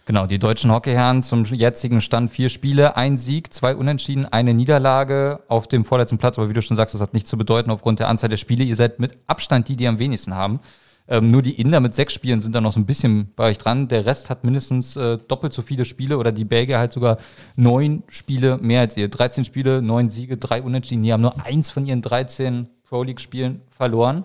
Genau, 0.05 0.27
die 0.27 0.41
deutschen 0.41 0.73
Hockeyherren 0.73 1.23
zum 1.23 1.45
jetzigen 1.45 2.01
Stand 2.01 2.33
vier 2.33 2.49
Spiele, 2.49 2.97
ein 2.97 3.17
Sieg, 3.17 3.55
zwei 3.55 3.77
Unentschieden, 3.77 4.27
eine 4.27 4.53
Niederlage 4.53 5.41
auf 5.47 5.69
dem 5.69 5.85
vorletzten 5.85 6.19
Platz. 6.19 6.39
Aber 6.39 6.49
wie 6.49 6.55
du 6.55 6.63
schon 6.63 6.77
sagst, 6.77 6.95
das 6.95 7.01
hat 7.01 7.15
nichts 7.15 7.31
zu 7.31 7.39
bedeuten 7.39 7.71
aufgrund 7.71 8.01
der 8.01 8.09
Anzahl 8.09 8.29
der 8.29 8.37
Spiele. 8.37 8.65
Ihr 8.65 8.75
seid 8.75 8.99
mit 8.99 9.17
Abstand 9.29 9.69
die, 9.69 9.77
die 9.77 9.87
am 9.87 10.01
wenigsten 10.01 10.35
haben. 10.35 10.59
Ähm, 11.07 11.29
nur 11.29 11.43
die 11.43 11.61
Inder 11.61 11.79
mit 11.79 11.95
sechs 11.95 12.15
Spielen 12.15 12.41
sind 12.41 12.55
da 12.55 12.61
noch 12.61 12.73
so 12.73 12.81
ein 12.81 12.87
bisschen 12.87 13.33
bei 13.37 13.51
euch 13.51 13.59
dran. 13.59 13.87
Der 13.87 14.05
Rest 14.05 14.29
hat 14.29 14.43
mindestens 14.43 14.97
äh, 14.97 15.19
doppelt 15.19 15.53
so 15.53 15.63
viele 15.63 15.85
Spiele 15.85 16.19
oder 16.19 16.33
die 16.33 16.45
Belgier 16.45 16.79
halt 16.79 16.93
sogar 16.93 17.19
neun 17.55 18.03
Spiele 18.09 18.59
mehr 18.59 18.81
als 18.81 18.97
ihr. 18.97 19.09
13 19.09 19.45
Spiele, 19.45 19.83
neun 19.83 20.09
Siege, 20.09 20.37
drei 20.37 20.63
Unentschieden. 20.63 21.03
Die 21.03 21.13
haben 21.13 21.23
nur 21.23 21.45
eins 21.45 21.71
von 21.71 21.85
ihren 21.85 22.03
13 22.03 22.69
Pro 22.85 23.05
League 23.05 23.21
Spielen 23.21 23.63
verloren. 23.71 24.25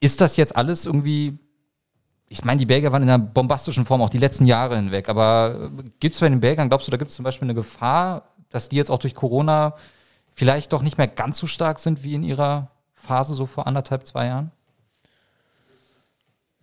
Ist 0.00 0.20
das 0.20 0.36
jetzt 0.36 0.56
alles 0.56 0.86
irgendwie 0.86 1.38
ich 2.28 2.44
meine, 2.44 2.58
die 2.58 2.66
Belgier 2.66 2.92
waren 2.92 3.02
in 3.02 3.08
einer 3.08 3.22
bombastischen 3.22 3.84
Form 3.84 4.02
auch 4.02 4.10
die 4.10 4.18
letzten 4.18 4.46
Jahre 4.46 4.76
hinweg. 4.76 5.08
Aber 5.08 5.70
gibt 6.00 6.14
es 6.14 6.20
bei 6.20 6.28
den 6.28 6.40
Belgiern, 6.40 6.68
glaubst 6.68 6.86
du, 6.86 6.90
da 6.90 6.96
gibt 6.96 7.10
es 7.10 7.16
zum 7.16 7.24
Beispiel 7.24 7.46
eine 7.46 7.54
Gefahr, 7.54 8.30
dass 8.50 8.68
die 8.68 8.76
jetzt 8.76 8.90
auch 8.90 8.98
durch 8.98 9.14
Corona 9.14 9.74
vielleicht 10.32 10.72
doch 10.72 10.82
nicht 10.82 10.98
mehr 10.98 11.08
ganz 11.08 11.38
so 11.38 11.46
stark 11.46 11.78
sind 11.78 12.02
wie 12.02 12.14
in 12.14 12.22
ihrer 12.22 12.70
Phase 12.94 13.34
so 13.34 13.46
vor 13.46 13.66
anderthalb, 13.66 14.06
zwei 14.06 14.26
Jahren? 14.26 14.50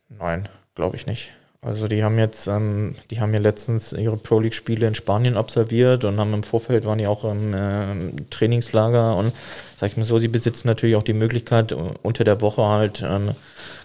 Nein, 0.10 0.50
glaube 0.76 0.96
ich 0.96 1.06
nicht. 1.06 1.32
Also 1.64 1.88
die 1.88 2.04
haben 2.04 2.20
jetzt, 2.20 2.48
ähm, 2.48 2.96
die 3.10 3.22
haben 3.22 3.34
ja 3.34 3.40
letztens 3.40 3.94
ihre 3.94 4.18
Pro 4.18 4.42
League 4.42 4.54
Spiele 4.54 4.86
in 4.86 4.96
Spanien 4.96 5.38
absolviert 5.38 6.04
und 6.04 6.20
haben 6.20 6.34
im 6.34 6.44
Vorfeld 6.44 6.84
waren 6.84 6.98
die 6.98 7.08
auch 7.08 7.24
im 7.24 7.54
äh, 7.54 8.22
Trainingslager 8.30 9.16
und 9.16 9.32
sag 9.78 9.92
ich 9.92 9.98
mal 9.98 10.04
so, 10.04 10.20
sie 10.20 10.28
besitzen 10.28 10.68
natürlich 10.68 10.98
auch 10.98 11.04
die 11.04 11.14
Möglichkeit 11.14 11.72
unter 11.72 12.26
der 12.26 12.42
Woche 12.42 12.64
halt 12.64 13.02
ähm, 13.06 13.32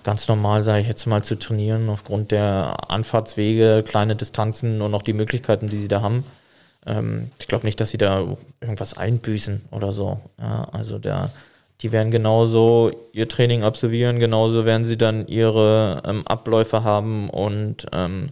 ganz 0.03 0.27
normal, 0.27 0.63
sage 0.65 0.81
ich 0.81 0.89
jetzt 0.89 1.07
mal, 1.07 1.23
zu 1.23 1.39
trainieren 1.39 1.89
aufgrund 1.89 2.33
der 2.33 2.91
Anfahrtswege, 2.91 3.85
kleine 3.87 4.17
Distanzen 4.17 4.83
und 4.83 4.93
auch 4.95 5.03
die 5.03 5.13
Möglichkeiten, 5.13 5.69
die 5.69 5.79
sie 5.79 5.89
da 5.89 6.03
haben. 6.03 6.25
Ähm, 6.85 7.31
ich 7.39 7.47
glaube 7.47 7.65
nicht, 7.65 7.81
dass 7.81 7.91
sie 7.91 7.99
da 7.99 8.25
irgendwas 8.61 8.99
einbüßen 8.99 9.63
oder 9.71 9.93
so. 9.93 10.21
Ja, 10.41 10.69
also 10.73 10.99
der 10.99 11.31
die 11.81 11.93
werden 11.93 12.11
genauso 12.11 12.91
ihr 13.13 13.29
Training 13.29 13.63
absolvieren, 13.63 14.19
genauso 14.19 14.65
werden 14.65 14.87
sie 14.87 14.97
dann 14.97 15.27
ihre 15.27 16.03
ähm, 16.05 16.27
Abläufe 16.27 16.83
haben 16.83 17.31
und 17.31 17.87
ähm, 17.93 18.31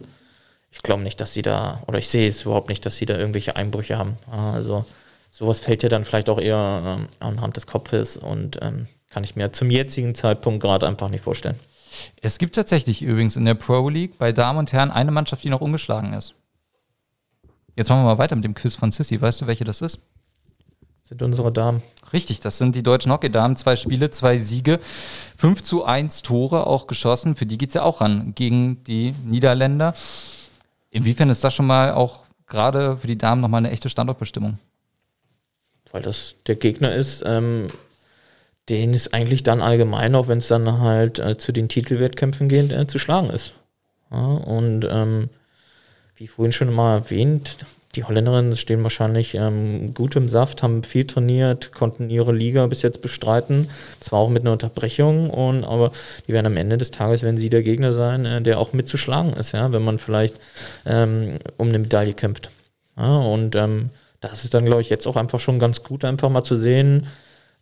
ich 0.71 0.83
glaube 0.83 1.03
nicht, 1.03 1.19
dass 1.21 1.33
sie 1.33 1.41
da, 1.41 1.81
oder 1.87 1.97
ich 1.97 2.09
sehe 2.09 2.29
es 2.29 2.43
überhaupt 2.43 2.69
nicht, 2.69 2.85
dass 2.85 2.97
sie 2.97 3.05
da 3.05 3.17
irgendwelche 3.17 3.55
Einbrüche 3.55 3.97
haben. 3.97 4.17
Also 4.29 4.85
sowas 5.31 5.59
fällt 5.59 5.81
ja 5.81 5.89
dann 5.89 6.05
vielleicht 6.05 6.29
auch 6.29 6.39
eher 6.39 6.83
ähm, 6.85 7.07
anhand 7.19 7.55
des 7.55 7.67
Kopfes 7.67 8.17
und 8.17 8.59
ähm, 8.61 8.87
kann 9.09 9.23
ich 9.23 9.35
mir 9.35 9.51
zum 9.53 9.71
jetzigen 9.71 10.13
Zeitpunkt 10.13 10.61
gerade 10.61 10.85
einfach 10.85 11.09
nicht 11.09 11.23
vorstellen. 11.23 11.59
Es 12.21 12.37
gibt 12.37 12.55
tatsächlich 12.55 13.01
übrigens 13.01 13.37
in 13.37 13.45
der 13.45 13.55
Pro 13.55 13.89
League 13.89 14.17
bei 14.17 14.31
Damen 14.31 14.59
und 14.59 14.73
Herren 14.73 14.91
eine 14.91 15.11
Mannschaft, 15.11 15.43
die 15.43 15.49
noch 15.49 15.61
ungeschlagen 15.61 16.13
ist. 16.13 16.35
Jetzt 17.75 17.89
machen 17.89 18.01
wir 18.01 18.05
mal 18.05 18.17
weiter 18.17 18.35
mit 18.35 18.43
dem 18.43 18.55
Quiz 18.55 18.75
von 18.75 18.91
Sissy. 18.91 19.19
Weißt 19.21 19.41
du, 19.41 19.47
welche 19.47 19.63
das 19.63 19.81
ist? 19.81 20.01
Sind 21.07 21.21
unsere 21.21 21.53
Damen. 21.53 21.83
Richtig, 22.11 22.41
das 22.41 22.57
sind 22.57 22.75
die 22.75 22.83
deutschen 22.83 23.13
Hockeydamen. 23.13 23.55
Zwei 23.55 23.77
Spiele, 23.77 24.11
zwei 24.11 24.37
Siege, 24.37 24.77
5 25.37 25.63
zu 25.63 25.85
1 25.85 26.21
Tore 26.21 26.67
auch 26.67 26.85
geschossen. 26.85 27.37
Für 27.37 27.45
die 27.45 27.57
geht 27.57 27.69
es 27.69 27.75
ja 27.75 27.83
auch 27.83 28.01
ran 28.01 28.33
gegen 28.35 28.83
die 28.83 29.13
Niederländer. 29.23 29.93
Inwiefern 30.89 31.29
ist 31.29 31.45
das 31.45 31.53
schon 31.53 31.65
mal 31.65 31.93
auch 31.93 32.25
gerade 32.45 32.97
für 32.97 33.07
die 33.07 33.17
Damen 33.17 33.39
nochmal 33.39 33.59
eine 33.59 33.71
echte 33.71 33.87
Standortbestimmung? 33.87 34.59
Weil 35.93 36.01
das 36.01 36.35
der 36.45 36.57
Gegner 36.57 36.93
ist, 36.93 37.23
ähm, 37.25 37.67
den 38.67 38.93
es 38.93 39.13
eigentlich 39.13 39.43
dann 39.43 39.61
allgemein, 39.61 40.13
auch 40.13 40.27
wenn 40.27 40.39
es 40.39 40.49
dann 40.49 40.81
halt 40.81 41.19
äh, 41.19 41.37
zu 41.37 41.53
den 41.53 41.69
Titelwettkämpfen 41.69 42.49
geht, 42.49 42.73
äh, 42.73 42.85
zu 42.85 42.99
schlagen 42.99 43.29
ist. 43.29 43.53
Ja, 44.11 44.25
und 44.25 44.85
ähm, 44.89 45.29
wie 46.17 46.27
vorhin 46.27 46.51
schon 46.51 46.73
mal 46.73 46.95
erwähnt, 46.95 47.59
die 47.97 48.03
Holländerinnen 48.03 48.55
stehen 48.55 48.83
wahrscheinlich 48.83 49.33
ähm, 49.33 49.93
gut 49.93 50.15
im 50.15 50.29
Saft, 50.29 50.61
haben 50.61 50.83
viel 50.83 51.05
trainiert, 51.05 51.73
konnten 51.73 52.09
ihre 52.09 52.31
Liga 52.31 52.65
bis 52.67 52.83
jetzt 52.83 53.01
bestreiten. 53.01 53.69
Zwar 53.99 54.19
auch 54.19 54.29
mit 54.29 54.43
einer 54.43 54.53
Unterbrechung, 54.53 55.31
und, 55.31 55.63
aber 55.63 55.91
die 56.27 56.33
werden 56.33 56.45
am 56.45 56.57
Ende 56.57 56.77
des 56.77 56.91
Tages, 56.91 57.23
wenn 57.23 57.37
sie 57.37 57.49
der 57.49 57.63
Gegner 57.63 57.91
sein, 57.91 58.25
äh, 58.25 58.41
der 58.41 58.59
auch 58.59 58.71
mitzuschlagen 58.71 59.33
ist, 59.33 59.51
ja, 59.51 59.71
wenn 59.71 59.83
man 59.83 59.97
vielleicht 59.97 60.35
ähm, 60.85 61.39
um 61.57 61.69
eine 61.69 61.79
Medaille 61.79 62.13
kämpft. 62.13 62.51
Ja, 62.95 63.17
und 63.17 63.55
ähm, 63.55 63.89
das 64.21 64.43
ist 64.43 64.53
dann, 64.53 64.65
glaube 64.65 64.81
ich, 64.81 64.89
jetzt 64.89 65.07
auch 65.07 65.15
einfach 65.15 65.39
schon 65.39 65.59
ganz 65.59 65.83
gut, 65.83 66.05
einfach 66.05 66.29
mal 66.29 66.43
zu 66.43 66.55
sehen, 66.55 67.07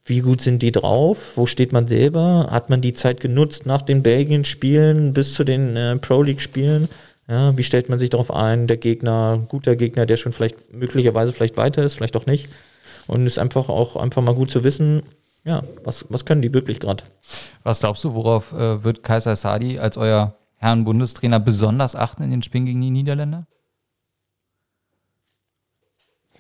wie 0.03 0.19
gut 0.19 0.41
sind 0.41 0.61
die 0.61 0.71
drauf? 0.71 1.31
Wo 1.35 1.47
steht 1.47 1.73
man 1.73 1.87
selber? 1.87 2.49
Hat 2.51 2.69
man 2.69 2.81
die 2.81 2.93
Zeit 2.93 3.21
genutzt 3.21 3.65
nach 3.65 3.81
den 3.81 4.03
Belgien-Spielen 4.03 5.13
bis 5.13 5.33
zu 5.33 5.43
den 5.43 5.75
äh, 5.75 5.95
Pro 5.95 6.21
League-Spielen? 6.21 6.89
Ja, 7.27 7.57
wie 7.57 7.63
stellt 7.63 7.89
man 7.89 7.97
sich 7.97 8.11
darauf 8.11 8.31
ein, 8.31 8.67
der 8.67 8.77
Gegner, 8.77 9.43
guter 9.49 9.75
Gegner, 9.75 10.05
der 10.05 10.17
schon 10.17 10.31
vielleicht 10.31 10.73
möglicherweise 10.73 11.33
vielleicht 11.33 11.57
weiter 11.57 11.83
ist, 11.83 11.95
vielleicht 11.95 12.15
auch 12.15 12.27
nicht. 12.27 12.49
Und 13.07 13.25
ist 13.25 13.39
einfach 13.39 13.69
auch 13.69 13.95
einfach 13.95 14.21
mal 14.21 14.35
gut 14.35 14.51
zu 14.51 14.63
wissen, 14.63 15.03
ja, 15.43 15.63
was, 15.83 16.05
was 16.09 16.25
können 16.25 16.41
die 16.41 16.53
wirklich 16.53 16.79
gerade. 16.79 17.03
Was 17.63 17.79
glaubst 17.79 18.03
du, 18.03 18.13
worauf 18.13 18.51
äh, 18.51 18.83
wird 18.83 19.03
Kaiser 19.03 19.35
Sadi 19.35 19.79
als 19.79 19.97
euer 19.97 20.35
Herrn 20.57 20.85
Bundestrainer 20.85 21.39
besonders 21.39 21.95
achten 21.95 22.23
in 22.23 22.31
den 22.31 22.43
Spielen 22.43 22.65
gegen 22.65 22.81
die 22.81 22.91
Niederländer? 22.91 23.47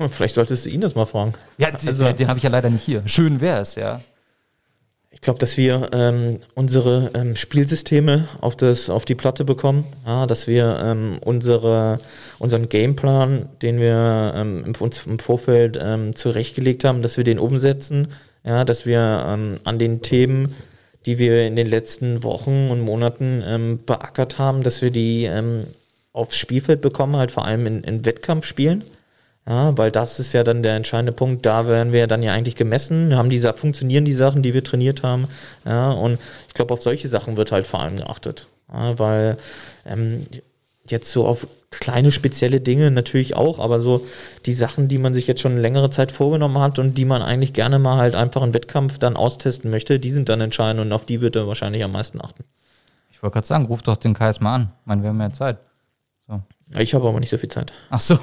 Vielleicht 0.09 0.35
solltest 0.35 0.65
du 0.65 0.69
ihn 0.69 0.81
das 0.81 0.93
mal 0.93 1.05
fragen. 1.05 1.33
Ja, 1.57 1.69
also, 1.69 2.05
den, 2.05 2.15
den 2.17 2.27
habe 2.27 2.37
ich 2.37 2.43
ja 2.43 2.49
leider 2.49 2.69
nicht 2.69 2.83
hier. 2.83 3.07
Schön 3.07 3.39
wäre 3.39 3.61
es, 3.61 3.75
ja. 3.75 4.01
Ich 5.15 5.21
glaube, 5.21 5.39
dass 5.39 5.57
wir 5.57 5.89
ähm, 5.93 6.41
unsere 6.53 7.09
ähm, 7.15 7.35
Spielsysteme 7.35 8.27
auf, 8.41 8.55
das, 8.55 8.89
auf 8.91 9.05
die 9.05 9.15
Platte 9.15 9.43
bekommen, 9.43 9.85
ja, 10.05 10.27
dass 10.27 10.45
wir 10.45 10.79
ähm, 10.83 11.17
unsere, 11.21 11.99
unseren 12.37 12.69
Gameplan, 12.69 13.49
den 13.61 13.79
wir 13.79 14.33
ähm, 14.35 14.73
uns 14.77 15.07
im 15.07 15.17
Vorfeld 15.17 15.79
ähm, 15.81 16.15
zurechtgelegt 16.15 16.83
haben, 16.83 17.01
dass 17.01 17.17
wir 17.17 17.23
den 17.23 17.39
umsetzen, 17.39 18.09
ja, 18.43 18.65
dass 18.65 18.85
wir 18.85 19.25
ähm, 19.27 19.59
an 19.63 19.79
den 19.79 20.01
Themen, 20.03 20.53
die 21.05 21.17
wir 21.17 21.47
in 21.47 21.55
den 21.55 21.67
letzten 21.67 22.21
Wochen 22.23 22.69
und 22.69 22.81
Monaten 22.81 23.41
ähm, 23.43 23.79
beackert 23.85 24.37
haben, 24.37 24.63
dass 24.63 24.81
wir 24.81 24.91
die 24.91 25.23
ähm, 25.23 25.65
aufs 26.13 26.37
Spielfeld 26.37 26.81
bekommen, 26.81 27.15
halt 27.15 27.31
vor 27.31 27.45
allem 27.45 27.65
in, 27.65 27.83
in 27.83 28.05
Wettkampfspielen. 28.05 28.83
Ja, 29.47 29.77
weil 29.77 29.91
das 29.91 30.19
ist 30.19 30.33
ja 30.33 30.43
dann 30.43 30.63
der 30.63 30.75
entscheidende 30.75 31.11
Punkt. 31.11 31.45
Da 31.45 31.67
werden 31.67 31.93
wir 31.93 32.07
dann 32.07 32.23
ja 32.23 32.33
eigentlich 32.33 32.55
gemessen. 32.55 33.09
Wir 33.09 33.17
haben 33.17 33.29
diese, 33.29 33.53
funktionieren 33.53 34.03
die 34.03 34.13
Sachen, 34.13 34.41
die 34.41 34.55
wir 34.55 34.63
trainiert 34.63 35.03
haben. 35.03 35.27
Ja, 35.65 35.91
und 35.91 36.19
ich 36.47 36.53
glaube, 36.55 36.73
auf 36.73 36.81
solche 36.81 37.07
Sachen 37.07 37.37
wird 37.37 37.51
halt 37.51 37.67
vor 37.67 37.81
allem 37.81 37.97
geachtet. 37.97 38.47
Ja, 38.73 38.97
weil 38.97 39.37
ähm, 39.85 40.25
jetzt 40.87 41.11
so 41.11 41.27
auf 41.27 41.47
kleine 41.69 42.11
spezielle 42.11 42.61
Dinge 42.61 42.89
natürlich 42.89 43.35
auch, 43.35 43.59
aber 43.59 43.79
so 43.79 44.05
die 44.45 44.53
Sachen, 44.53 44.87
die 44.87 44.97
man 44.97 45.13
sich 45.13 45.27
jetzt 45.27 45.41
schon 45.41 45.57
längere 45.57 45.89
Zeit 45.89 46.11
vorgenommen 46.11 46.57
hat 46.59 46.79
und 46.79 46.97
die 46.97 47.05
man 47.05 47.21
eigentlich 47.21 47.53
gerne 47.53 47.79
mal 47.79 47.97
halt 47.97 48.15
einfach 48.15 48.41
im 48.41 48.53
Wettkampf 48.53 48.97
dann 48.97 49.15
austesten 49.15 49.69
möchte, 49.69 49.99
die 49.99 50.11
sind 50.11 50.29
dann 50.29 50.41
entscheidend 50.41 50.81
und 50.81 50.91
auf 50.93 51.05
die 51.05 51.21
wird 51.21 51.35
er 51.35 51.47
wahrscheinlich 51.47 51.83
am 51.83 51.91
meisten 51.91 52.21
achten. 52.21 52.45
Ich 53.11 53.21
wollte 53.21 53.33
gerade 53.33 53.47
sagen, 53.47 53.65
ruf 53.65 53.83
doch 53.83 53.97
den 53.97 54.13
KS 54.13 54.39
mal 54.39 54.55
an. 54.55 54.71
Ich 54.81 54.85
meine, 54.87 55.01
wir 55.03 55.09
haben 55.09 55.21
ja 55.21 55.31
Zeit. 55.31 55.57
So. 56.27 56.41
Ich 56.77 56.93
habe 56.93 57.07
aber 57.07 57.19
nicht 57.19 57.29
so 57.29 57.37
viel 57.37 57.49
Zeit. 57.49 57.73
Ach 57.89 57.99
so. 57.99 58.17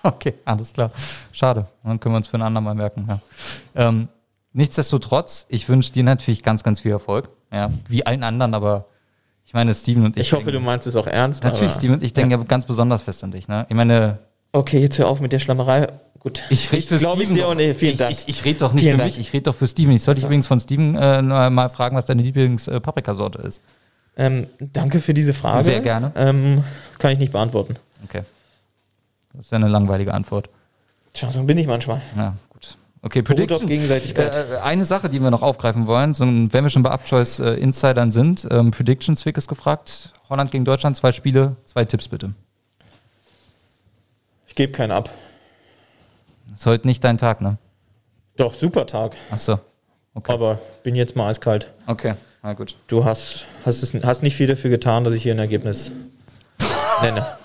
Okay, 0.02 0.34
alles 0.44 0.72
klar. 0.72 0.90
Schade. 1.32 1.66
Dann 1.84 2.00
können 2.00 2.14
wir 2.14 2.16
uns 2.18 2.28
für 2.28 2.38
ein 2.38 2.42
andermal 2.42 2.74
merken. 2.74 3.06
Ja. 3.08 3.20
Ähm, 3.74 4.08
nichtsdestotrotz, 4.52 5.46
ich 5.48 5.68
wünsche 5.68 5.92
dir 5.92 6.04
natürlich 6.04 6.42
ganz, 6.42 6.62
ganz 6.62 6.80
viel 6.80 6.92
Erfolg. 6.92 7.28
Ja, 7.52 7.70
wie 7.88 8.06
allen 8.06 8.22
anderen, 8.22 8.54
aber 8.54 8.86
ich 9.44 9.54
meine, 9.54 9.74
Steven 9.74 10.04
und 10.04 10.16
ich. 10.16 10.28
Ich 10.28 10.32
hoffe, 10.32 10.44
denken, 10.44 10.60
du 10.60 10.66
meinst 10.66 10.86
es 10.86 10.96
auch 10.96 11.06
ernst. 11.06 11.42
Natürlich, 11.42 11.72
Steven 11.72 11.94
und 11.94 12.02
ich 12.02 12.12
denken 12.12 12.30
ja 12.30 12.36
ganz 12.38 12.66
besonders 12.66 13.02
fest 13.02 13.24
an 13.24 13.32
dich. 13.32 13.48
Ne? 13.48 13.66
Ich 13.68 13.74
meine. 13.74 14.18
Okay, 14.52 14.80
jetzt 14.80 14.98
hör 14.98 15.08
auf 15.08 15.20
mit 15.20 15.32
der 15.32 15.38
Schlammerei. 15.38 15.88
Gut. 16.20 16.44
Ich 16.50 16.70
rede 16.70 16.86
für 16.86 16.98
Steven. 16.98 17.20
Ich 17.20 17.28
dir 17.32 17.54
nicht. 17.54 17.78
Vielen 17.78 17.92
ich, 17.92 17.98
Dank. 17.98 18.12
Ich, 18.12 18.28
ich 18.28 18.44
rede 18.44 18.58
doch 18.60 18.72
nicht 18.72 18.84
Vielen 18.84 18.94
für 18.94 18.98
Dank. 18.98 19.16
mich, 19.16 19.18
ich 19.18 19.32
rede 19.32 19.44
doch 19.44 19.54
für 19.54 19.66
Steven. 19.66 19.92
Ich 19.92 20.02
sollte 20.02 20.18
also. 20.18 20.26
übrigens 20.28 20.46
von 20.46 20.60
Steven 20.60 20.94
äh, 20.94 21.22
mal 21.50 21.68
fragen, 21.68 21.96
was 21.96 22.06
deine 22.06 22.22
Lieblings-Paprikasorte 22.22 23.42
äh, 23.42 23.48
ist. 23.48 23.60
Ähm, 24.16 24.46
danke 24.60 25.00
für 25.00 25.14
diese 25.14 25.34
Frage. 25.34 25.64
Sehr 25.64 25.80
gerne. 25.80 26.12
Ähm, 26.14 26.62
kann 26.98 27.12
ich 27.12 27.18
nicht 27.18 27.32
beantworten. 27.32 27.76
Okay. 28.04 28.22
Das 29.32 29.46
ist 29.46 29.52
ja 29.52 29.56
eine 29.56 29.68
langweilige 29.68 30.14
Antwort. 30.14 30.48
Tja, 31.12 31.30
so 31.30 31.42
bin 31.42 31.58
ich 31.58 31.66
manchmal. 31.66 32.02
Ja, 32.16 32.34
gut. 32.50 32.76
Okay, 33.02 33.22
Prediction. 33.22 33.66
Gegenseitigkeit. 33.66 34.36
Äh, 34.36 34.56
eine 34.58 34.84
Sache, 34.84 35.08
die 35.08 35.20
wir 35.20 35.30
noch 35.30 35.42
aufgreifen 35.42 35.86
wollen, 35.86 36.14
so, 36.14 36.24
wenn 36.24 36.50
wir 36.50 36.70
schon 36.70 36.82
bei 36.82 36.90
Upchoice 36.90 37.40
äh, 37.40 37.54
Insidern 37.54 38.12
sind, 38.12 38.46
ähm, 38.50 38.70
Prediction, 38.70 39.16
Zwick 39.16 39.36
ist 39.36 39.48
gefragt. 39.48 40.12
Holland 40.28 40.50
gegen 40.50 40.64
Deutschland, 40.64 40.96
zwei 40.96 41.12
Spiele, 41.12 41.56
zwei 41.64 41.84
Tipps 41.84 42.08
bitte. 42.08 42.34
Ich 44.46 44.54
gebe 44.54 44.72
keinen 44.72 44.92
ab. 44.92 45.10
Ist 46.52 46.66
heute 46.66 46.86
nicht 46.86 47.02
dein 47.04 47.18
Tag, 47.18 47.40
ne? 47.40 47.58
Doch, 48.36 48.54
super 48.54 48.86
Tag. 48.86 49.16
Ach 49.30 49.38
so. 49.38 49.58
Okay. 50.14 50.32
Aber 50.32 50.58
bin 50.82 50.96
jetzt 50.96 51.14
mal 51.14 51.28
eiskalt. 51.28 51.68
Okay, 51.86 52.14
na 52.42 52.52
gut. 52.54 52.76
Du 52.88 53.04
hast, 53.04 53.44
hast, 53.64 53.82
es, 53.82 53.94
hast 54.04 54.22
nicht 54.22 54.34
viel 54.34 54.48
dafür 54.48 54.70
getan, 54.70 55.04
dass 55.04 55.14
ich 55.14 55.22
hier 55.22 55.34
ein 55.34 55.38
Ergebnis 55.38 55.92
nenne. 57.02 57.26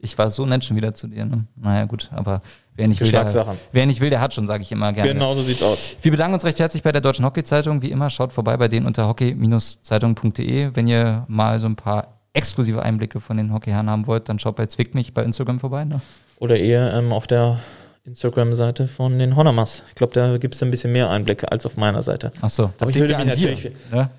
Ich 0.00 0.16
war 0.18 0.30
so 0.30 0.44
nett 0.46 0.64
schon 0.64 0.76
wieder 0.76 0.94
zu 0.94 1.06
dir. 1.08 1.24
Ne? 1.24 1.44
Naja, 1.56 1.84
gut, 1.86 2.10
aber 2.12 2.42
wer 2.74 2.88
nicht, 2.88 3.00
will, 3.00 3.10
der, 3.10 3.56
wer 3.72 3.86
nicht 3.86 4.00
will, 4.00 4.10
der 4.10 4.20
hat 4.20 4.34
schon, 4.34 4.46
sage 4.46 4.62
ich 4.62 4.72
immer 4.72 4.92
gerne. 4.92 5.12
Genau 5.12 5.34
so 5.34 5.42
sieht's 5.42 5.62
aus. 5.62 5.96
Wir 6.02 6.10
bedanken 6.10 6.34
uns 6.34 6.44
recht 6.44 6.60
herzlich 6.60 6.82
bei 6.82 6.92
der 6.92 7.00
Deutschen 7.00 7.24
Hockey-Zeitung. 7.24 7.82
Wie 7.82 7.90
immer, 7.90 8.10
schaut 8.10 8.32
vorbei 8.32 8.56
bei 8.56 8.68
denen 8.68 8.86
unter 8.86 9.08
hockey-zeitung.de. 9.08 10.70
Wenn 10.74 10.88
ihr 10.88 11.24
mal 11.28 11.60
so 11.60 11.66
ein 11.66 11.76
paar 11.76 12.18
exklusive 12.34 12.82
Einblicke 12.82 13.20
von 13.20 13.36
den 13.36 13.52
Hockeyherren 13.52 13.88
haben 13.88 14.06
wollt, 14.06 14.28
dann 14.28 14.38
schaut 14.38 14.56
bei 14.56 14.66
Zwick 14.66 14.94
mich 14.94 15.14
bei 15.14 15.22
Instagram 15.22 15.60
vorbei. 15.60 15.84
Ne? 15.84 16.00
Oder 16.38 16.58
eher 16.58 16.92
ähm, 16.92 17.12
auf 17.12 17.26
der 17.26 17.60
Instagram-Seite 18.04 18.86
von 18.88 19.18
den 19.18 19.34
Honamas. 19.36 19.82
Ich 19.88 19.94
glaube, 19.94 20.12
da 20.12 20.36
gibt 20.36 20.54
es 20.54 20.62
ein 20.62 20.70
bisschen 20.70 20.92
mehr 20.92 21.08
Einblicke 21.08 21.50
als 21.50 21.64
auf 21.64 21.76
meiner 21.76 22.02
Seite. 22.02 22.32
Ach 22.42 22.50
so, 22.50 22.70
das 22.76 22.82
Aber 22.82 22.90
ich 22.90 22.96
würde 22.96 23.16
mich 23.16 23.26
natürlich. 23.26 23.62
Dir, 23.62 23.72
ne? 23.90 24.10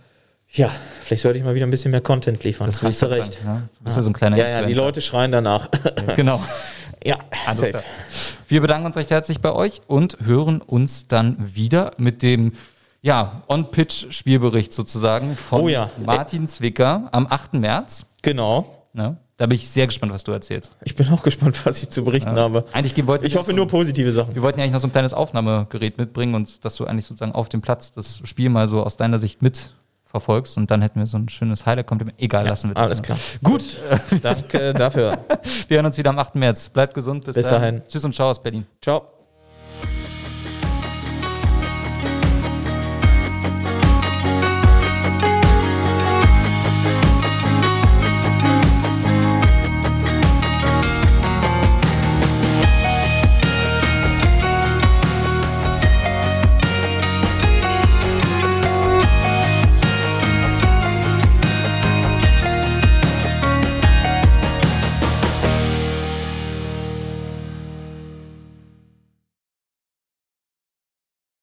Ja, 0.51 0.69
vielleicht 1.01 1.23
sollte 1.23 1.37
ich 1.37 1.43
mal 1.43 1.53
wieder 1.55 1.65
ein 1.67 1.71
bisschen 1.71 1.91
mehr 1.91 2.01
Content 2.01 2.43
liefern. 2.43 2.67
Das 2.67 2.81
hast 2.81 3.01
du 3.01 3.07
recht. 3.07 3.39
Ja? 3.43 3.63
Du 3.77 3.83
bist 3.83 3.97
ja 3.97 4.03
so 4.03 4.09
ein 4.09 4.13
kleiner 4.13 4.37
Ja, 4.37 4.47
ja, 4.47 4.65
die 4.65 4.73
Leute 4.73 5.01
schreien 5.01 5.31
danach. 5.31 5.69
genau. 6.15 6.41
Ja, 7.05 7.17
also 7.45 7.67
Wir 8.47 8.61
bedanken 8.61 8.87
uns 8.87 8.95
recht 8.95 9.11
herzlich 9.11 9.39
bei 9.39 9.51
euch 9.53 9.81
und 9.85 10.17
hören 10.25 10.59
uns 10.59 11.07
dann 11.07 11.37
wieder 11.53 11.91
mit 11.97 12.23
dem 12.23 12.53
Ja, 13.03 13.43
On-Pitch-Spielbericht 13.47 14.73
sozusagen 14.73 15.35
von 15.37 15.61
Oh 15.61 15.67
ja. 15.67 15.91
Martin 16.03 16.47
Zwicker 16.47 17.09
am 17.11 17.27
8. 17.29 17.53
März. 17.53 18.07
Genau. 18.23 18.87
Ne? 18.93 19.17
Da 19.37 19.45
bin 19.45 19.55
ich 19.55 19.69
sehr 19.69 19.85
gespannt, 19.85 20.13
was 20.13 20.23
du 20.23 20.31
erzählst. 20.31 20.71
Ich 20.83 20.95
bin 20.95 21.07
auch 21.09 21.21
gespannt, 21.21 21.63
was 21.65 21.79
ich 21.83 21.91
zu 21.91 22.03
berichten 22.03 22.37
habe. 22.37 22.65
Eigentlich 22.71 23.05
wollten 23.05 23.25
Ich 23.25 23.35
hoffe 23.35 23.51
so, 23.51 23.55
nur 23.55 23.67
positive 23.67 24.11
Sachen. 24.11 24.33
Wir 24.33 24.41
wollten 24.41 24.57
ja 24.57 24.63
eigentlich 24.63 24.73
noch 24.73 24.79
so 24.81 24.87
ein 24.87 24.91
kleines 24.93 25.13
Aufnahmegerät 25.13 25.99
mitbringen 25.99 26.33
und 26.33 26.65
dass 26.65 26.75
du 26.75 26.85
eigentlich 26.85 27.05
sozusagen 27.05 27.33
auf 27.33 27.49
dem 27.49 27.61
Platz 27.61 27.91
das 27.91 28.19
Spiel 28.23 28.49
mal 28.49 28.67
so 28.67 28.81
aus 28.81 28.97
deiner 28.97 29.19
Sicht 29.19 29.43
mitverfolgst 30.15 30.57
und 30.57 30.71
dann 30.71 30.81
hätten 30.81 30.99
wir 30.99 31.07
so 31.07 31.17
ein 31.17 31.29
schönes 31.29 31.65
Highlight. 31.65 31.87
Kommt 31.87 32.05
egal, 32.17 32.47
lassen 32.47 32.69
wir 32.69 32.75
das. 32.75 32.85
alles 32.85 32.97
ne? 32.99 33.03
klar. 33.03 33.17
Gut, 33.43 33.79
Danke 34.21 34.73
dafür. 34.73 35.19
wir 35.67 35.77
hören 35.77 35.85
uns 35.85 35.97
wieder 35.97 36.09
am 36.09 36.19
8. 36.19 36.35
März. 36.35 36.69
Bleibt 36.69 36.93
gesund. 36.93 37.25
Bis, 37.25 37.35
Bis 37.35 37.47
dahin. 37.47 37.81
Tschüss 37.87 38.05
und 38.05 38.15
ciao 38.15 38.29
aus 38.29 38.41
Berlin. 38.41 38.65
Ciao. 38.81 39.14